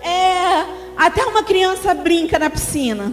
é, 0.00 0.64
até 0.96 1.26
uma 1.26 1.42
criança 1.42 1.92
brinca 1.92 2.38
na 2.38 2.48
piscina. 2.48 3.12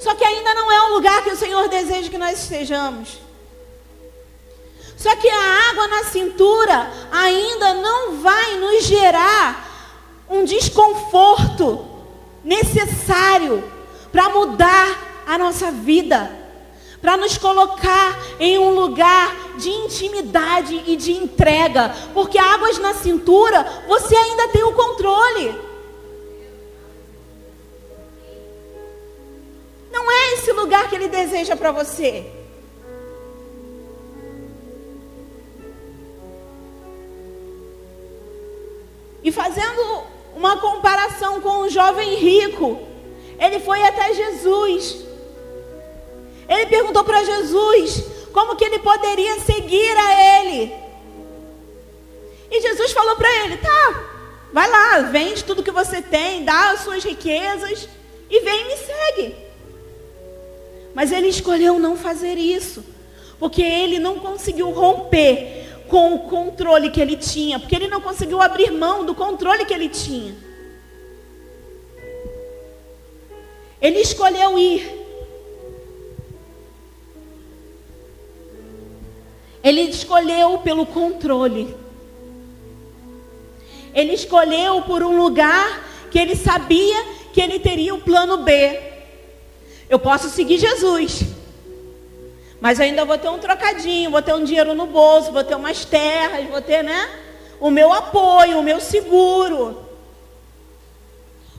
Só 0.00 0.14
que 0.14 0.24
ainda 0.24 0.54
não 0.54 0.72
é 0.72 0.82
o 0.88 0.94
lugar 0.94 1.22
que 1.22 1.30
o 1.30 1.36
Senhor 1.36 1.68
deseja 1.68 2.08
que 2.08 2.18
nós 2.18 2.42
estejamos. 2.42 3.20
Só 4.96 5.14
que 5.16 5.28
a 5.28 5.70
água 5.70 5.88
na 5.88 6.04
cintura 6.04 6.90
ainda 7.12 7.74
não 7.74 8.16
vai 8.16 8.56
nos 8.56 8.84
gerar 8.84 10.24
um 10.30 10.42
desconforto 10.42 11.86
necessário 12.42 13.73
para 14.14 14.28
mudar 14.28 15.24
a 15.26 15.36
nossa 15.36 15.72
vida, 15.72 16.30
para 17.02 17.16
nos 17.16 17.36
colocar 17.36 18.16
em 18.38 18.56
um 18.60 18.70
lugar 18.70 19.56
de 19.58 19.68
intimidade 19.68 20.84
e 20.86 20.94
de 20.94 21.10
entrega, 21.10 21.92
porque 22.14 22.38
águas 22.38 22.78
na 22.78 22.94
cintura, 22.94 23.64
você 23.88 24.14
ainda 24.14 24.46
tem 24.50 24.62
o 24.62 24.72
controle. 24.72 25.60
Não 29.90 30.08
é 30.08 30.34
esse 30.34 30.52
lugar 30.52 30.88
que 30.88 30.94
Ele 30.94 31.08
deseja 31.08 31.56
para 31.56 31.72
você. 31.72 32.24
E 39.24 39.32
fazendo 39.32 40.04
uma 40.36 40.56
comparação 40.58 41.40
com 41.40 41.62
o 41.62 41.68
jovem 41.68 42.14
rico, 42.14 42.93
ele 43.38 43.60
foi 43.60 43.82
até 43.82 44.14
Jesus. 44.14 45.04
Ele 46.48 46.66
perguntou 46.66 47.04
para 47.04 47.24
Jesus 47.24 48.04
como 48.32 48.56
que 48.56 48.64
ele 48.64 48.78
poderia 48.78 49.40
seguir 49.40 49.96
a 49.96 50.40
ele. 50.40 50.72
E 52.50 52.60
Jesus 52.60 52.92
falou 52.92 53.16
para 53.16 53.44
ele: 53.44 53.56
tá, 53.56 54.04
vai 54.52 54.70
lá, 54.70 55.00
vende 55.02 55.44
tudo 55.44 55.62
que 55.62 55.70
você 55.70 56.02
tem, 56.02 56.44
dá 56.44 56.70
as 56.70 56.80
suas 56.80 57.02
riquezas 57.02 57.88
e 58.30 58.40
vem 58.40 58.60
e 58.60 58.64
me 58.64 58.76
segue. 58.76 59.34
Mas 60.94 61.10
ele 61.10 61.28
escolheu 61.28 61.78
não 61.78 61.96
fazer 61.96 62.38
isso, 62.38 62.84
porque 63.38 63.62
ele 63.62 63.98
não 63.98 64.18
conseguiu 64.18 64.70
romper 64.70 65.64
com 65.88 66.14
o 66.14 66.18
controle 66.20 66.90
que 66.90 67.00
ele 67.00 67.16
tinha, 67.16 67.58
porque 67.58 67.74
ele 67.74 67.88
não 67.88 68.00
conseguiu 68.00 68.40
abrir 68.40 68.70
mão 68.70 69.04
do 69.04 69.14
controle 69.14 69.64
que 69.64 69.74
ele 69.74 69.88
tinha. 69.88 70.34
Ele 73.84 73.98
escolheu 73.98 74.58
ir. 74.58 74.90
Ele 79.62 79.82
escolheu 79.82 80.56
pelo 80.60 80.86
controle. 80.86 81.76
Ele 83.94 84.14
escolheu 84.14 84.80
por 84.82 85.02
um 85.02 85.18
lugar 85.18 85.84
que 86.10 86.18
ele 86.18 86.34
sabia 86.34 87.04
que 87.34 87.42
ele 87.42 87.58
teria 87.58 87.94
o 87.94 88.00
plano 88.00 88.38
B. 88.38 88.80
Eu 89.90 89.98
posso 89.98 90.30
seguir 90.30 90.56
Jesus. 90.56 91.20
Mas 92.62 92.80
ainda 92.80 93.04
vou 93.04 93.18
ter 93.18 93.28
um 93.28 93.38
trocadinho, 93.38 94.10
vou 94.10 94.22
ter 94.22 94.32
um 94.32 94.44
dinheiro 94.44 94.74
no 94.74 94.86
bolso, 94.86 95.30
vou 95.30 95.44
ter 95.44 95.56
umas 95.56 95.84
terras, 95.84 96.48
vou 96.48 96.62
ter, 96.62 96.82
né? 96.82 97.10
O 97.60 97.70
meu 97.70 97.92
apoio, 97.92 98.60
o 98.60 98.62
meu 98.62 98.80
seguro. 98.80 99.84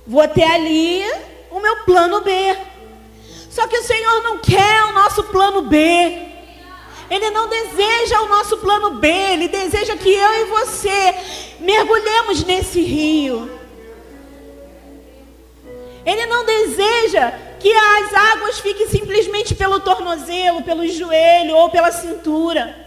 Vou 0.08 0.28
ter 0.28 0.46
ali 0.46 1.04
o 1.56 1.62
meu 1.62 1.78
plano 1.84 2.20
B. 2.20 2.32
Só 3.50 3.66
que 3.66 3.78
o 3.78 3.84
Senhor 3.84 4.22
não 4.22 4.38
quer 4.40 4.84
o 4.90 4.92
nosso 4.92 5.24
plano 5.24 5.62
B. 5.62 5.78
Ele 7.10 7.30
não 7.30 7.48
deseja 7.48 8.22
o 8.22 8.28
nosso 8.28 8.58
plano 8.58 8.96
B. 8.96 9.08
Ele 9.08 9.48
deseja 9.48 9.96
que 9.96 10.10
eu 10.10 10.34
e 10.42 10.46
você 10.46 11.16
mergulhemos 11.62 12.44
nesse 12.44 12.82
rio. 12.82 13.50
Ele 16.06 16.26
não 16.26 16.46
deseja 16.46 17.32
que 17.58 17.72
as 17.72 18.14
águas 18.14 18.60
fiquem 18.60 18.88
simplesmente 18.90 19.56
pelo 19.56 19.80
tornozelo, 19.80 20.62
pelo 20.62 20.86
joelho 20.86 21.56
ou 21.56 21.70
pela 21.70 21.92
cintura. 21.92 22.85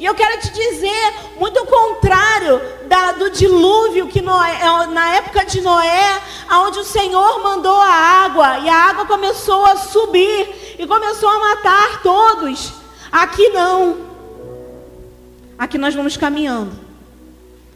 E 0.00 0.04
eu 0.06 0.14
quero 0.14 0.40
te 0.40 0.50
dizer, 0.50 1.14
muito 1.36 1.62
contrário 1.66 2.58
da, 2.86 3.12
do 3.12 3.28
dilúvio 3.28 4.08
que 4.08 4.22
Noé, 4.22 4.58
é, 4.62 4.86
na 4.86 5.16
época 5.16 5.44
de 5.44 5.60
Noé, 5.60 6.22
onde 6.50 6.78
o 6.78 6.84
Senhor 6.84 7.42
mandou 7.42 7.76
a 7.78 7.92
água 8.24 8.60
e 8.60 8.68
a 8.70 8.74
água 8.74 9.04
começou 9.04 9.62
a 9.66 9.76
subir 9.76 10.76
e 10.78 10.86
começou 10.86 11.28
a 11.28 11.38
matar 11.38 12.02
todos. 12.02 12.72
Aqui 13.12 13.50
não. 13.50 13.98
Aqui 15.58 15.76
nós 15.76 15.94
vamos 15.94 16.16
caminhando 16.16 16.72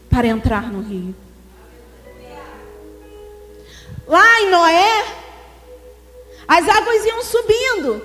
para 0.09 0.25
entrar 0.25 0.63
no 0.63 0.81
rio. 0.81 1.15
Lá 4.07 4.41
em 4.41 4.49
Noé, 4.49 5.05
as 6.47 6.67
águas 6.67 7.05
iam 7.05 7.21
subindo, 7.21 8.03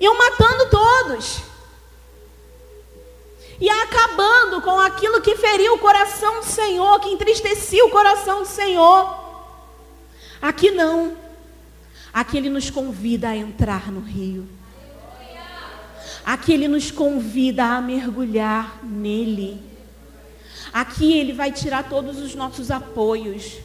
iam 0.00 0.16
matando 0.16 0.70
todos, 0.70 1.42
e 3.60 3.68
acabando 3.68 4.60
com 4.60 4.78
aquilo 4.78 5.20
que 5.20 5.36
feriu 5.36 5.74
o 5.74 5.78
coração 5.78 6.40
do 6.40 6.46
Senhor, 6.46 7.00
que 7.00 7.08
entristecia 7.08 7.84
o 7.84 7.90
coração 7.90 8.42
do 8.42 8.48
Senhor. 8.48 9.24
Aqui 10.40 10.70
não, 10.70 11.16
aqui 12.12 12.36
Ele 12.36 12.50
nos 12.50 12.70
convida 12.70 13.28
a 13.28 13.36
entrar 13.36 13.90
no 13.90 14.00
rio. 14.00 14.46
Aqui 16.24 16.52
Ele 16.52 16.66
nos 16.66 16.90
convida 16.90 17.64
a 17.64 17.80
mergulhar 17.80 18.80
nele. 18.82 19.62
Aqui 20.72 21.16
Ele 21.16 21.32
vai 21.32 21.52
tirar 21.52 21.88
todos 21.88 22.18
os 22.18 22.34
nossos 22.34 22.70
apoios. 22.70 23.58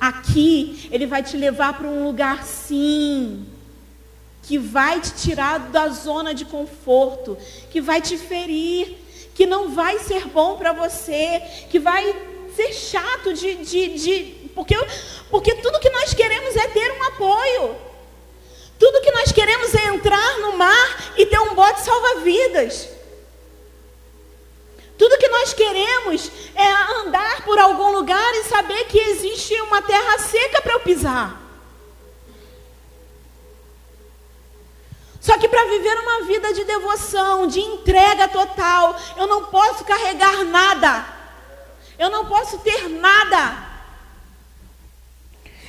Aqui 0.00 0.88
Ele 0.90 1.06
vai 1.06 1.22
te 1.22 1.36
levar 1.36 1.74
para 1.74 1.86
um 1.86 2.04
lugar, 2.04 2.44
sim, 2.44 3.46
que 4.46 4.58
vai 4.58 5.00
te 5.00 5.12
tirar 5.12 5.58
da 5.58 5.88
zona 5.88 6.32
de 6.32 6.44
conforto, 6.44 7.36
que 7.68 7.80
vai 7.80 8.00
te 8.00 8.16
ferir, 8.16 8.96
que 9.34 9.44
não 9.44 9.70
vai 9.70 9.98
ser 9.98 10.24
bom 10.28 10.56
para 10.56 10.72
você, 10.72 11.42
que 11.68 11.80
vai 11.80 12.14
ser 12.54 12.72
chato 12.72 13.34
de, 13.34 13.56
de, 13.56 13.88
de. 13.98 14.50
porque, 14.54 14.76
porque 15.30 15.52
tudo 15.56 15.80
que 15.80 15.90
nós 15.90 16.14
queremos 16.14 16.54
é 16.54 16.68
ter 16.68 16.92
um 16.92 17.02
apoio. 17.02 17.76
Tudo 18.78 19.00
que 19.00 19.10
nós 19.10 19.32
queremos 19.32 19.74
é 19.74 19.86
entrar 19.88 20.38
no 20.38 20.56
mar 20.56 21.12
e 21.16 21.26
ter 21.26 21.40
um 21.40 21.54
bote 21.54 21.80
salva-vidas. 21.80 22.88
Tudo 24.96 25.18
que 25.18 25.28
nós 25.28 25.52
queremos 25.54 26.30
é 26.54 26.70
andar 27.00 27.44
por 27.44 27.58
algum 27.58 27.90
lugar 27.90 28.34
e 28.36 28.44
saber 28.44 28.84
que 28.84 28.98
existe 28.98 29.60
uma 29.62 29.82
terra 29.82 30.18
seca 30.18 30.62
para 30.62 30.74
eu 30.74 30.80
pisar. 30.80 31.45
Só 35.26 35.36
que 35.36 35.48
para 35.48 35.64
viver 35.64 35.98
uma 35.98 36.22
vida 36.22 36.52
de 36.52 36.62
devoção, 36.62 37.48
de 37.48 37.58
entrega 37.58 38.28
total, 38.28 38.94
eu 39.16 39.26
não 39.26 39.46
posso 39.46 39.84
carregar 39.84 40.44
nada. 40.44 41.04
Eu 41.98 42.08
não 42.10 42.26
posso 42.26 42.58
ter 42.58 42.88
nada. 42.88 43.66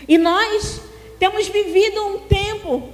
E 0.08 0.16
nós 0.16 0.80
temos 1.18 1.48
vivido 1.48 2.06
um 2.06 2.28
tempo 2.28 2.94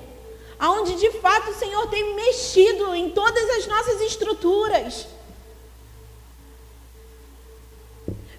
onde 0.58 0.96
de 0.96 1.12
fato 1.20 1.52
o 1.52 1.54
Senhor 1.54 1.86
tem 1.88 2.16
mexido 2.16 2.96
em 2.96 3.10
todas 3.10 3.50
as 3.58 3.68
nossas 3.68 4.00
estruturas. 4.00 5.06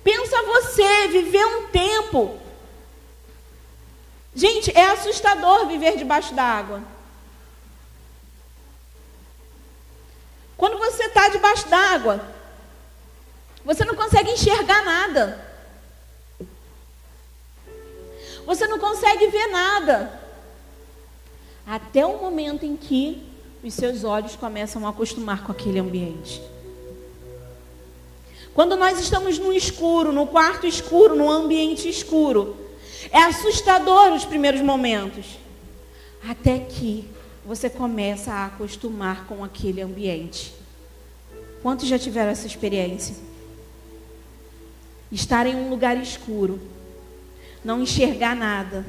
Pensa 0.02 0.42
você 0.44 1.08
viver 1.08 1.44
um 1.44 1.66
tempo. 1.66 2.40
Gente, 4.34 4.74
é 4.74 4.86
assustador 4.92 5.66
viver 5.66 5.98
debaixo 5.98 6.32
da 6.32 6.42
água. 6.42 6.93
Quando 10.64 10.78
você 10.78 11.04
está 11.04 11.28
debaixo 11.28 11.68
d'água, 11.68 12.24
você 13.66 13.84
não 13.84 13.94
consegue 13.94 14.30
enxergar 14.30 14.82
nada. 14.82 15.46
Você 18.46 18.66
não 18.66 18.78
consegue 18.78 19.26
ver 19.26 19.48
nada. 19.48 20.18
Até 21.66 22.06
o 22.06 22.16
momento 22.16 22.64
em 22.64 22.78
que 22.78 23.30
os 23.62 23.74
seus 23.74 24.04
olhos 24.04 24.36
começam 24.36 24.86
a 24.86 24.88
acostumar 24.88 25.44
com 25.44 25.52
aquele 25.52 25.78
ambiente. 25.78 26.40
Quando 28.54 28.74
nós 28.74 28.98
estamos 28.98 29.38
no 29.38 29.52
escuro, 29.52 30.12
no 30.12 30.26
quarto 30.26 30.66
escuro, 30.66 31.14
no 31.14 31.30
ambiente 31.30 31.90
escuro, 31.90 32.56
é 33.10 33.18
assustador 33.18 34.14
os 34.14 34.24
primeiros 34.24 34.62
momentos. 34.62 35.26
Até 36.26 36.58
que 36.58 37.13
você 37.44 37.68
começa 37.68 38.32
a 38.32 38.46
acostumar 38.46 39.26
com 39.26 39.44
aquele 39.44 39.82
ambiente. 39.82 40.54
Quantos 41.62 41.86
já 41.86 41.98
tiveram 41.98 42.30
essa 42.30 42.46
experiência? 42.46 43.14
Estar 45.12 45.46
em 45.46 45.54
um 45.54 45.68
lugar 45.68 45.96
escuro, 45.96 46.60
não 47.64 47.82
enxergar 47.82 48.34
nada. 48.34 48.84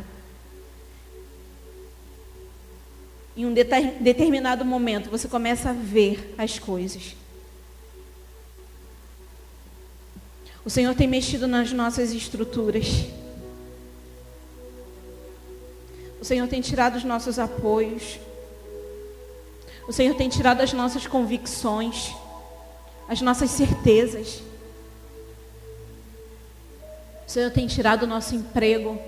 Em 3.35 3.45
um 3.45 3.53
determinado 3.53 4.63
momento, 4.63 5.09
você 5.09 5.27
começa 5.27 5.69
a 5.71 5.73
ver 5.73 6.33
as 6.37 6.57
coisas. 6.57 7.15
O 10.63 10.69
Senhor 10.69 10.95
tem 10.95 11.07
mexido 11.07 11.47
nas 11.47 11.71
nossas 11.71 12.11
estruturas. 12.11 13.05
O 16.19 16.25
Senhor 16.25 16.47
tem 16.47 16.59
tirado 16.59 16.95
os 16.95 17.03
nossos 17.03 17.37
apoios. 17.37 18.17
O 19.87 19.93
Senhor 19.93 20.15
tem 20.15 20.27
tirado 20.27 20.61
as 20.61 20.73
nossas 20.73 21.05
convicções, 21.05 22.13
as 23.07 23.21
nossas 23.21 23.51
certezas. 23.51 24.41
O 27.27 27.31
Senhor 27.31 27.51
tem 27.51 27.67
tirado 27.67 28.03
o 28.03 28.07
nosso 28.07 28.35
emprego. 28.35 28.99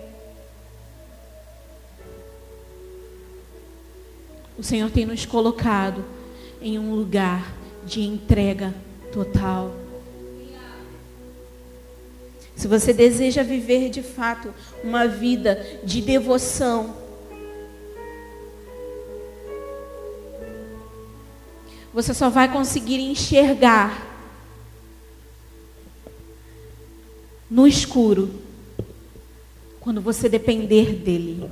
O 4.58 4.64
Senhor 4.64 4.90
tem 4.92 5.06
nos 5.06 5.26
colocado 5.26 6.04
em 6.62 6.78
um 6.78 6.94
lugar 6.94 7.54
de 7.86 8.02
entrega 8.02 8.74
total. 9.12 9.74
Se 12.56 12.68
você 12.68 12.92
deseja 12.92 13.44
viver 13.44 13.90
de 13.90 14.02
fato 14.02 14.54
uma 14.84 15.08
vida 15.08 15.80
de 15.84 16.02
devoção, 16.02 17.07
você 21.98 22.14
só 22.14 22.30
vai 22.30 22.48
conseguir 22.52 23.00
enxergar 23.00 24.06
no 27.50 27.68
escuro 27.68 28.40
quando 29.80 30.00
você 30.00 30.30
depender 30.30 30.94
dele. 30.94 31.50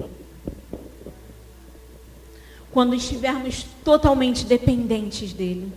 Quando 2.71 2.93
estivermos 2.93 3.65
totalmente 3.83 4.45
dependentes 4.45 5.33
dele, 5.33 5.73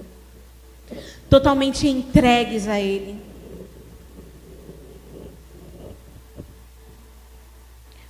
totalmente 1.31 1.89
entregues 1.89 2.69
a 2.69 2.79
ele. 2.79 3.19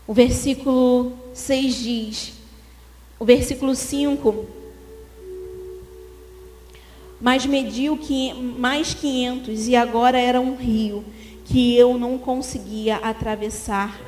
O 0.08 0.12
versículo 0.12 1.16
6 1.32 1.76
diz, 1.76 2.32
o 3.16 3.24
versículo 3.24 3.76
5, 3.76 4.57
mas 7.20 7.44
mediu 7.44 7.98
mais 8.56 8.94
500 8.94 9.68
e 9.68 9.76
agora 9.76 10.18
era 10.18 10.40
um 10.40 10.56
rio 10.56 11.04
que 11.44 11.74
eu 11.76 11.98
não 11.98 12.18
conseguia 12.18 12.96
atravessar, 12.96 13.98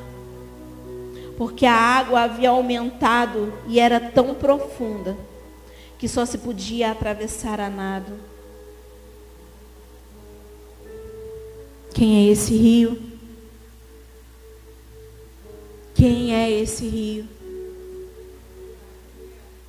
porque 1.37 1.67
a 1.67 1.75
água 1.75 2.23
havia 2.23 2.51
aumentado 2.51 3.53
e 3.67 3.81
era 3.81 3.99
tão 3.99 4.35
profunda 4.35 5.17
que 5.99 6.07
só 6.07 6.25
se 6.25 6.39
podia 6.39 6.91
atravessar 6.91 7.61
a 7.61 7.69
nado. 7.69 8.13
Quem 11.93 12.29
é 12.29 12.33
esse 12.33 12.55
rio? 12.55 13.03
Quem 15.95 16.35
é 16.35 16.51
esse 16.51 16.87
rio? 16.87 17.29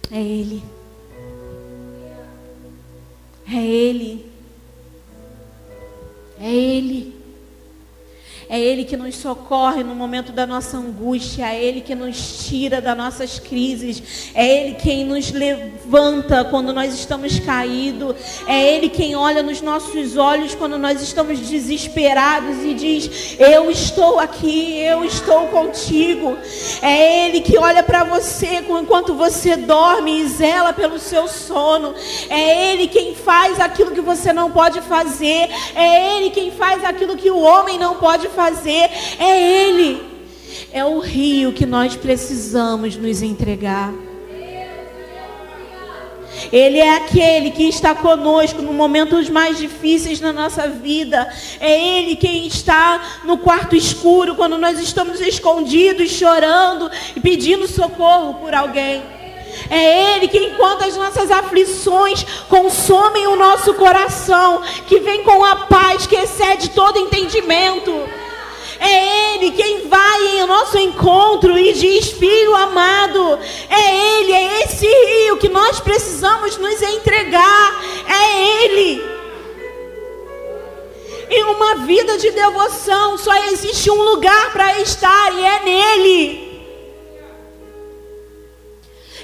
É 0.10 0.22
Ele. 0.22 0.64
É 3.54 3.66
Ele. 3.66 4.26
É 6.40 6.54
Ele. 6.54 7.21
É 8.52 8.60
Ele 8.60 8.84
que 8.84 8.98
nos 8.98 9.16
socorre 9.16 9.82
no 9.82 9.96
momento 9.96 10.34
da 10.34 10.46
nossa 10.46 10.76
angústia. 10.76 11.46
É 11.46 11.64
Ele 11.64 11.80
que 11.80 11.96
nos 11.96 12.46
tira 12.46 12.82
das 12.82 12.98
nossas 12.98 13.40
crises. 13.40 14.30
É 14.36 14.46
Ele 14.46 14.76
quem 14.76 15.06
nos 15.06 15.32
levanta 15.32 16.44
quando 16.44 16.74
nós 16.74 16.94
estamos 16.94 17.40
caídos. 17.40 18.14
É 18.46 18.76
Ele 18.76 18.90
quem 18.90 19.16
olha 19.16 19.42
nos 19.42 19.62
nossos 19.62 20.18
olhos 20.18 20.54
quando 20.54 20.78
nós 20.78 21.02
estamos 21.02 21.40
desesperados 21.40 22.62
e 22.62 22.74
diz: 22.74 23.38
Eu 23.40 23.72
estou 23.72 24.20
aqui, 24.20 24.80
eu 24.80 25.06
estou 25.06 25.48
contigo. 25.48 26.38
É 26.82 27.28
Ele 27.28 27.40
que 27.40 27.58
olha 27.58 27.82
para 27.82 28.04
você 28.04 28.66
enquanto 28.70 29.14
você 29.14 29.56
dorme 29.56 30.24
e 30.24 30.28
zela 30.28 30.74
pelo 30.74 31.00
seu 31.00 31.26
sono. 31.30 31.96
É 32.30 32.74
Ele 32.74 32.90
quem 32.90 33.16
faz 33.16 33.62
aquilo 33.62 33.92
que 33.92 34.02
você 34.02 34.34
não 34.34 34.52
pode 34.52 34.82
fazer. 34.82 35.50
É 35.74 36.18
Ele 36.18 36.32
quem 36.32 36.52
faz 36.52 36.84
aquilo 36.84 37.16
que 37.16 37.32
o 37.32 37.40
homem 37.40 37.80
não 37.80 37.96
pode 37.96 38.28
fazer 38.28 38.41
fazer, 38.42 38.90
é 39.20 39.68
Ele. 39.68 40.02
É 40.74 40.84
o 40.84 41.00
rio 41.00 41.54
que 41.54 41.66
nós 41.66 41.96
precisamos 41.96 42.96
nos 42.96 43.22
entregar. 43.22 43.94
Ele 46.52 46.80
é 46.80 46.96
aquele 46.96 47.52
que 47.52 47.64
está 47.64 47.94
conosco 47.94 48.62
nos 48.62 48.74
momentos 48.74 49.30
mais 49.30 49.58
difíceis 49.58 50.20
da 50.20 50.34
nossa 50.34 50.68
vida. 50.68 51.30
É 51.60 52.00
Ele 52.00 52.16
quem 52.16 52.48
está 52.48 53.22
no 53.26 53.38
quarto 53.38 53.76
escuro 53.76 54.36
quando 54.36 54.58
nós 54.58 54.80
estamos 54.80 55.22
escondidos, 55.22 56.10
chorando 56.10 56.90
e 57.16 57.20
pedindo 57.20 57.68
socorro 57.68 58.36
por 58.36 58.56
alguém. 58.56 59.04
É 59.70 60.16
Ele 60.16 60.28
que, 60.28 60.38
enquanto 60.38 60.84
as 60.84 60.98
nossas 60.98 61.30
aflições 61.30 62.26
consomem 62.50 63.28
o 63.28 63.36
nosso 63.36 63.74
coração, 63.76 64.62
que 64.88 65.00
vem 65.00 65.24
com 65.24 65.44
a 65.44 65.56
paz 65.56 66.08
que 66.08 66.16
excede 66.16 66.72
todo 66.72 66.98
entendimento. 66.98 67.92
É 68.82 69.36
Ele 69.36 69.52
quem 69.52 69.88
vai 69.88 70.40
em 70.40 70.46
nosso 70.48 70.78
encontro 70.78 71.58
e 71.58 71.72
diz: 71.72 72.12
Filho 72.12 72.56
amado, 72.56 73.40
é 73.70 74.20
Ele, 74.20 74.34
é 74.34 74.64
esse 74.64 74.88
rio 74.88 75.38
que 75.38 75.48
nós 75.48 75.80
precisamos 75.80 76.58
nos 76.58 76.82
entregar. 76.82 77.82
É 78.08 78.64
Ele. 78.64 79.12
Em 81.30 81.44
uma 81.46 81.76
vida 81.76 82.18
de 82.18 82.30
devoção 82.32 83.18
só 83.18 83.34
existe 83.46 83.90
um 83.90 84.02
lugar 84.02 84.52
para 84.52 84.82
estar 84.82 85.34
e 85.34 85.46
é 85.46 85.64
nele. 85.64 86.51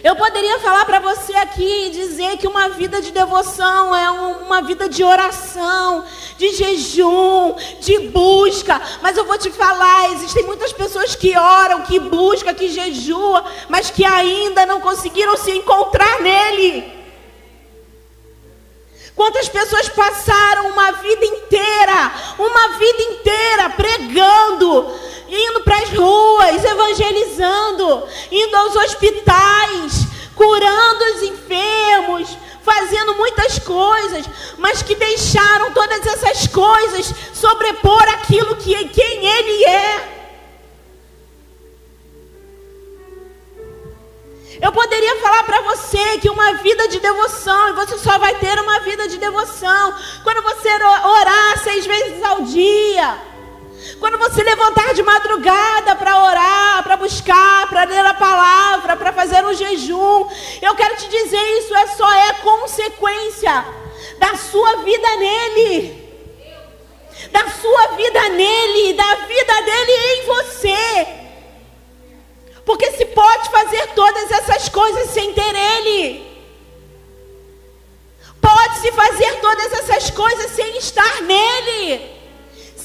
Eu 0.08 0.16
poderia 0.16 0.58
falar 0.60 0.86
para 0.86 1.02
você 1.02 1.36
aqui 1.36 1.88
e 1.88 1.90
dizer 1.90 2.38
que 2.38 2.48
uma 2.48 2.70
vida 2.70 3.02
de 3.02 3.12
devoção 3.12 3.94
é 3.94 4.10
uma 4.10 4.62
vida 4.62 4.88
de 4.88 5.04
oração, 5.04 6.06
de 6.38 6.50
jejum, 6.52 7.54
de 7.82 8.08
busca. 8.08 8.82
Mas 9.02 9.18
eu 9.18 9.26
vou 9.26 9.38
te 9.38 9.52
falar, 9.52 10.14
existem 10.14 10.46
muitas 10.46 10.72
pessoas 10.72 11.14
que 11.14 11.38
oram, 11.38 11.82
que 11.82 12.00
buscam, 12.00 12.54
que 12.54 12.70
jejuam, 12.70 13.44
mas 13.68 13.90
que 13.90 14.06
ainda 14.06 14.66
não 14.66 14.80
conseguiram 14.80 15.36
se 15.36 15.52
encontrar 15.52 16.22
nele. 16.22 16.90
Quantas 19.14 19.50
pessoas 19.50 19.90
passaram 19.90 20.70
uma 20.70 20.90
vida 20.94 21.26
inteira, 21.26 22.14
uma 22.40 22.78
vida 22.78 23.04
inteira 23.12 23.70
pregando, 23.72 24.90
indo 25.30 25.62
para 25.62 25.78
as 25.78 25.90
ruas, 25.90 26.64
evangelizando, 26.64 28.08
indo 28.32 28.56
aos 28.56 28.76
hospitais, 28.76 30.08
curando 30.36 31.04
os 31.16 31.24
enfermos, 31.24 32.38
fazendo 32.64 33.16
muitas 33.16 33.60
coisas, 33.60 34.26
mas 34.58 34.82
que 34.82 34.96
deixaram 34.96 35.72
todas 35.74 36.06
essas 36.06 36.48
coisas 36.48 37.14
sobrepor 37.34 38.04
aquilo 38.10 38.56
que 38.58 38.88
quem 38.90 39.26
ele 39.26 39.66
é. 39.66 40.18
Eu 44.62 44.72
poderia 44.72 45.16
falar 45.18 45.44
para 45.44 45.62
você 45.62 46.18
que 46.20 46.30
uma 46.30 46.54
vida 46.54 46.88
de 46.88 47.00
devoção, 47.00 47.70
e 47.70 47.74
você 47.74 47.98
só 47.98 48.18
vai 48.18 48.36
ter 48.36 48.60
uma 48.60 48.80
vida 48.80 49.08
de 49.08 49.18
devoção 49.18 49.94
quando 50.24 50.42
você 50.42 50.70
orar 50.74 51.64
seis 51.64 51.86
vezes 51.86 52.24
ao 52.24 52.42
dia. 52.42 53.37
Quando 54.00 54.18
você 54.18 54.44
levantar 54.44 54.94
de 54.94 55.02
madrugada 55.02 55.96
para 55.96 56.24
orar, 56.24 56.84
para 56.84 56.98
buscar, 56.98 57.68
para 57.68 57.84
ler 57.86 58.06
a 58.06 58.14
palavra, 58.14 58.96
para 58.96 59.12
fazer 59.12 59.44
um 59.44 59.54
jejum, 59.54 60.28
eu 60.62 60.76
quero 60.76 60.96
te 60.98 61.08
dizer 61.08 61.42
isso 61.60 61.76
é 61.76 61.88
só 61.88 62.12
é 62.14 62.34
consequência 62.34 63.66
da 64.20 64.36
sua 64.36 64.78
vida 64.78 65.16
nele. 65.18 66.08
Da 67.32 67.50
sua 67.50 67.88
vida 67.96 68.30
nele, 68.30 68.94
da 68.94 69.16
vida 69.16 69.62
dele 69.62 69.92
em 69.92 70.26
você. 70.26 71.08
Porque 72.64 72.92
se 72.92 73.06
pode 73.06 73.50
fazer 73.50 73.88
todas 73.96 74.30
essas 74.30 74.70
coisas 74.70 75.10
sem 75.10 75.34
ter 75.34 75.56
Ele. 75.56 76.28
Pode-se 78.42 78.92
fazer 78.92 79.40
todas 79.40 79.74
essas 79.74 80.12
coisas 80.12 80.52
sem 80.52 80.78
estar 80.78 81.22
nele. 81.22 82.17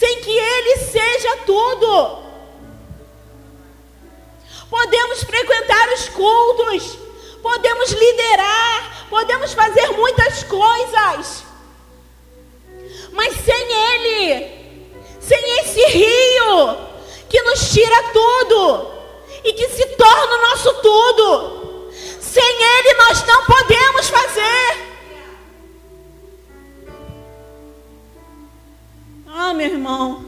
Sem 0.02 0.16
que 0.16 0.36
Ele 0.36 0.76
seja 0.78 1.36
tudo. 1.46 2.24
Podemos 4.68 5.22
frequentar 5.22 5.92
os 5.92 6.08
cultos. 6.08 6.98
Podemos 7.40 7.92
liderar. 7.92 9.06
Podemos 9.08 9.54
fazer 9.54 9.92
muitas 9.92 10.42
coisas. 10.42 11.44
Mas 13.12 13.32
sem 13.44 13.72
Ele. 13.72 14.90
Sem 15.20 15.58
esse 15.60 15.84
rio 15.96 16.78
que 17.28 17.40
nos 17.42 17.70
tira 17.70 18.02
tudo 18.12 18.90
e 19.44 19.52
que 19.52 19.68
se 19.68 19.86
torna 19.86 20.34
o 20.34 20.50
nosso 20.50 20.74
tudo. 20.82 21.92
Sem 22.20 22.42
Ele 22.42 22.94
nós 22.94 23.24
não 23.24 23.44
podemos 23.44 24.08
fazer. 24.08 24.82
Ah, 29.52 29.54
meu 29.54 29.66
irmão, 29.66 30.24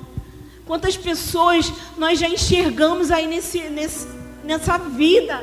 quantas 0.66 0.98
pessoas 0.98 1.72
nós 1.96 2.18
já 2.18 2.28
enxergamos 2.28 3.10
aí 3.10 3.26
nesse, 3.26 3.58
nesse, 3.70 4.06
nessa 4.44 4.76
vida. 4.76 5.42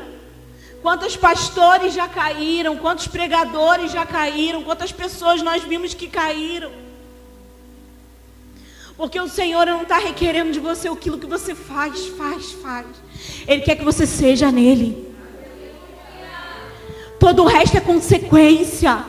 Quantos 0.84 1.18
pastores 1.18 1.92
já 1.92 2.08
caíram, 2.08 2.78
quantos 2.78 3.08
pregadores 3.08 3.92
já 3.92 4.06
caíram, 4.06 4.62
quantas 4.62 4.92
pessoas 4.92 5.42
nós 5.42 5.64
vimos 5.64 5.96
que 5.96 6.08
caíram. 6.08 6.72
Porque 8.96 9.20
o 9.20 9.28
Senhor 9.28 9.66
não 9.66 9.82
está 9.82 9.98
requerendo 9.98 10.52
de 10.52 10.60
você 10.60 10.88
aquilo 10.88 11.18
que 11.18 11.26
você 11.26 11.56
faz, 11.56 12.06
faz, 12.10 12.52
faz. 12.52 12.86
Ele 13.48 13.64
quer 13.64 13.78
que 13.78 13.84
você 13.84 14.06
seja 14.06 14.52
nele. 14.52 15.12
Todo 17.20 17.42
o 17.42 17.48
resto 17.48 17.78
é 17.78 17.82
consequência. 17.82 19.04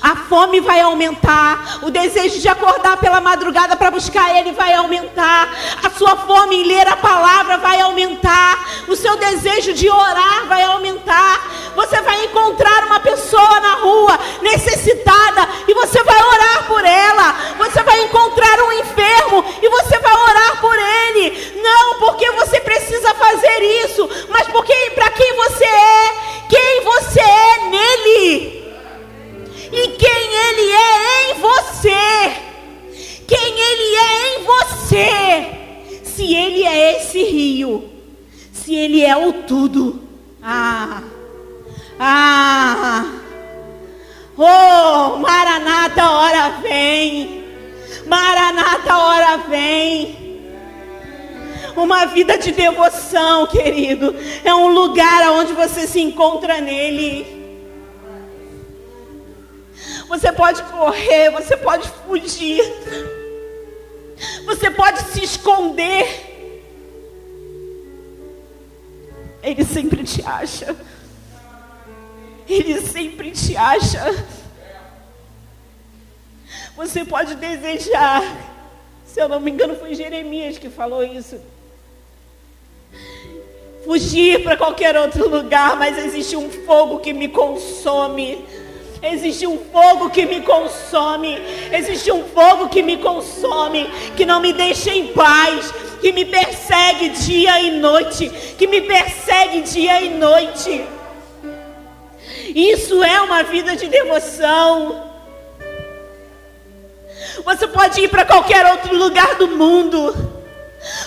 A 0.00 0.16
fome 0.16 0.60
vai 0.60 0.80
aumentar, 0.80 1.78
o 1.82 1.90
desejo 1.90 2.40
de 2.40 2.48
acordar 2.48 2.96
pela 2.96 3.20
madrugada 3.20 3.76
para 3.76 3.90
buscar 3.90 4.36
Ele 4.36 4.52
vai 4.52 4.72
aumentar, 4.74 5.48
a 5.82 5.90
sua 5.90 6.16
fome 6.16 6.62
em 6.62 6.66
ler 6.66 6.88
a 6.88 6.96
palavra 6.96 7.58
vai 7.58 7.80
aumentar, 7.80 8.64
o 8.88 8.96
seu 8.96 9.16
desejo 9.16 9.72
de 9.72 9.88
orar 9.88 10.46
vai 10.46 10.62
aumentar. 10.64 11.40
Você 11.74 12.00
vai 12.02 12.24
encontrar 12.24 12.84
uma 12.84 13.00
pessoa 13.00 13.60
na 13.60 13.74
rua 13.74 14.18
necessitada 14.42 15.48
e 15.66 15.74
você 15.74 16.02
vai 16.04 16.22
orar 16.22 16.66
por 16.68 16.84
ela. 16.84 17.34
Você 17.58 17.82
vai 17.82 18.04
encontrar 18.04 18.60
um 18.60 18.72
enfermo 18.72 18.93
de 52.44 52.52
devoção, 52.52 53.46
querido, 53.46 54.14
é 54.44 54.54
um 54.54 54.68
lugar 54.68 55.30
onde 55.32 55.52
você 55.54 55.86
se 55.86 56.00
encontra 56.00 56.60
nele. 56.60 57.42
Você 60.08 60.30
pode 60.32 60.62
correr, 60.64 61.30
você 61.30 61.56
pode 61.56 61.88
fugir. 61.88 62.60
Você 64.44 64.70
pode 64.70 65.00
se 65.10 65.24
esconder. 65.24 66.32
Ele 69.42 69.64
sempre 69.64 70.04
te 70.04 70.22
acha. 70.24 70.76
Ele 72.48 72.80
sempre 72.80 73.30
te 73.30 73.56
acha. 73.56 74.26
Você 76.76 77.04
pode 77.04 77.36
desejar 77.36 78.22
Se 79.14 79.20
eu 79.20 79.28
não 79.28 79.38
me 79.38 79.48
engano, 79.48 79.76
foi 79.76 79.94
Jeremias 79.94 80.58
que 80.58 80.68
falou 80.68 81.04
isso. 81.04 81.40
Fugir 83.84 84.42
para 84.42 84.56
qualquer 84.56 84.96
outro 84.96 85.28
lugar, 85.28 85.76
mas 85.76 85.98
existe 85.98 86.36
um 86.36 86.48
fogo 86.48 87.00
que 87.00 87.12
me 87.12 87.28
consome. 87.28 88.44
Existe 89.02 89.46
um 89.46 89.58
fogo 89.58 90.08
que 90.08 90.24
me 90.24 90.40
consome. 90.40 91.38
Existe 91.70 92.10
um 92.10 92.24
fogo 92.24 92.70
que 92.70 92.82
me 92.82 92.96
consome, 92.96 93.90
que 94.16 94.24
não 94.24 94.40
me 94.40 94.54
deixa 94.54 94.90
em 94.90 95.08
paz, 95.08 95.70
que 96.00 96.12
me 96.12 96.24
persegue 96.24 97.10
dia 97.10 97.60
e 97.60 97.72
noite, 97.72 98.30
que 98.56 98.66
me 98.66 98.80
persegue 98.80 99.60
dia 99.60 100.00
e 100.00 100.10
noite. 100.10 100.84
Isso 102.54 103.02
é 103.04 103.20
uma 103.20 103.42
vida 103.42 103.76
de 103.76 103.86
devoção. 103.88 105.12
Você 107.44 107.68
pode 107.68 108.00
ir 108.00 108.08
para 108.08 108.24
qualquer 108.24 108.64
outro 108.64 108.96
lugar 108.96 109.34
do 109.34 109.48
mundo. 109.48 110.33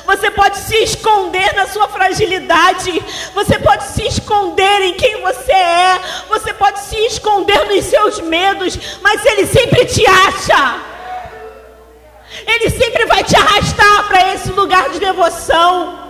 Você 0.06 0.32
pode 0.32 0.58
se 0.58 0.76
esconder 0.78 1.54
na 1.54 1.68
sua 1.68 1.88
fragilidade. 1.88 3.02
Você 3.34 3.60
pode 3.60 3.84
se 3.86 4.08
esconder 4.08 4.82
em 4.82 4.94
quem 4.94 5.22
você 5.22 5.52
é. 5.52 6.00
Você 6.30 6.54
pode 6.54 6.80
se 6.80 6.96
esconder 7.06 7.66
nos 7.68 7.86
seus 7.86 8.20
medos. 8.22 8.78
Mas 9.02 9.26
Ele 9.26 9.46
sempre 9.46 9.86
te 9.86 10.06
acha. 10.08 10.82
Ele 12.46 12.70
sempre 12.70 13.06
vai 13.06 13.24
te 13.24 13.36
arrastar 13.36 14.08
para 14.08 14.34
esse 14.34 14.52
lugar 14.52 14.90
de 14.90 15.00
devoção. 15.00 16.06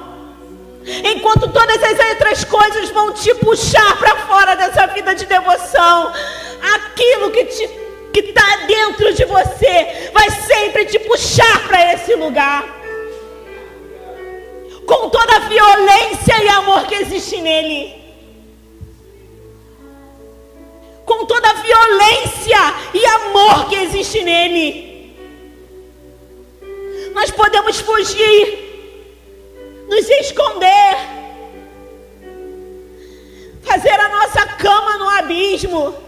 Enquanto 0.85 1.49
todas 1.49 1.83
as 1.83 1.99
outras 2.11 2.43
coisas 2.45 2.89
vão 2.91 3.11
te 3.11 3.33
puxar 3.35 3.97
para 3.97 4.15
fora 4.27 4.55
dessa 4.55 4.87
vida 4.87 5.13
de 5.13 5.25
devoção, 5.25 6.13
aquilo 6.75 7.29
que 7.31 7.43
que 8.13 8.29
está 8.29 8.65
dentro 8.65 9.13
de 9.13 9.25
você 9.25 10.09
vai 10.13 10.29
sempre 10.31 10.85
te 10.85 10.97
puxar 10.99 11.67
para 11.67 11.93
esse 11.93 12.15
lugar. 12.15 12.76
Com 14.87 15.09
toda 15.09 15.35
a 15.35 15.39
violência 15.39 16.43
e 16.43 16.47
amor 16.49 16.87
que 16.87 16.95
existe 16.95 17.39
nele. 17.39 17.93
Com 21.05 21.25
toda 21.27 21.47
a 21.47 21.53
violência 21.53 22.57
e 22.95 23.05
amor 23.05 23.69
que 23.69 23.75
existe 23.75 24.23
nele. 24.23 25.15
Nós 27.13 27.29
podemos 27.29 27.79
fugir, 27.79 28.65
nos 29.87 30.09
esconder, 30.09 30.97
fazer 33.61 33.99
a 33.99 34.09
nossa 34.09 34.45
cama 34.47 34.97
no 34.97 35.09
abismo 35.09 36.07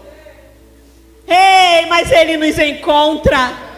Ei, 1.30 1.86
mas 1.86 2.10
Ele 2.10 2.36
nos 2.36 2.58
encontra. 2.58 3.69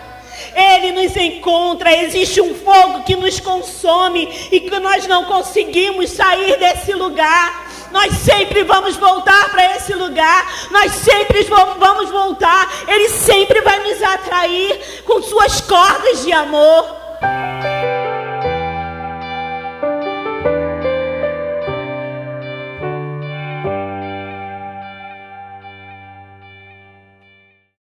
Ele 0.55 0.93
nos 0.93 1.17
encontra. 1.17 1.93
Existe 2.03 2.41
um 2.41 2.55
fogo 2.55 3.03
que 3.05 3.17
nos 3.17 3.41
consome 3.41 4.29
e 4.51 4.61
que 4.61 4.79
nós 4.79 5.07
não 5.07 5.25
conseguimos 5.25 6.11
sair 6.11 6.59
desse 6.59 6.93
lugar. 6.93 7.71
Nós 7.91 8.13
sempre 8.15 8.65
vamos 8.65 8.97
voltar 8.97 9.51
para 9.51 9.77
esse 9.77 9.95
lugar. 9.95 10.71
Nós 10.71 10.93
sempre 10.93 11.43
vamos 11.79 12.11
voltar. 12.11 12.71
Ele 12.89 13.09
sempre 13.09 13.61
vai 13.61 13.79
nos 13.81 14.03
atrair 14.03 15.03
com 15.05 15.23
suas 15.23 15.61
cordas 15.61 16.25
de 16.25 16.33
amor. 16.33 17.03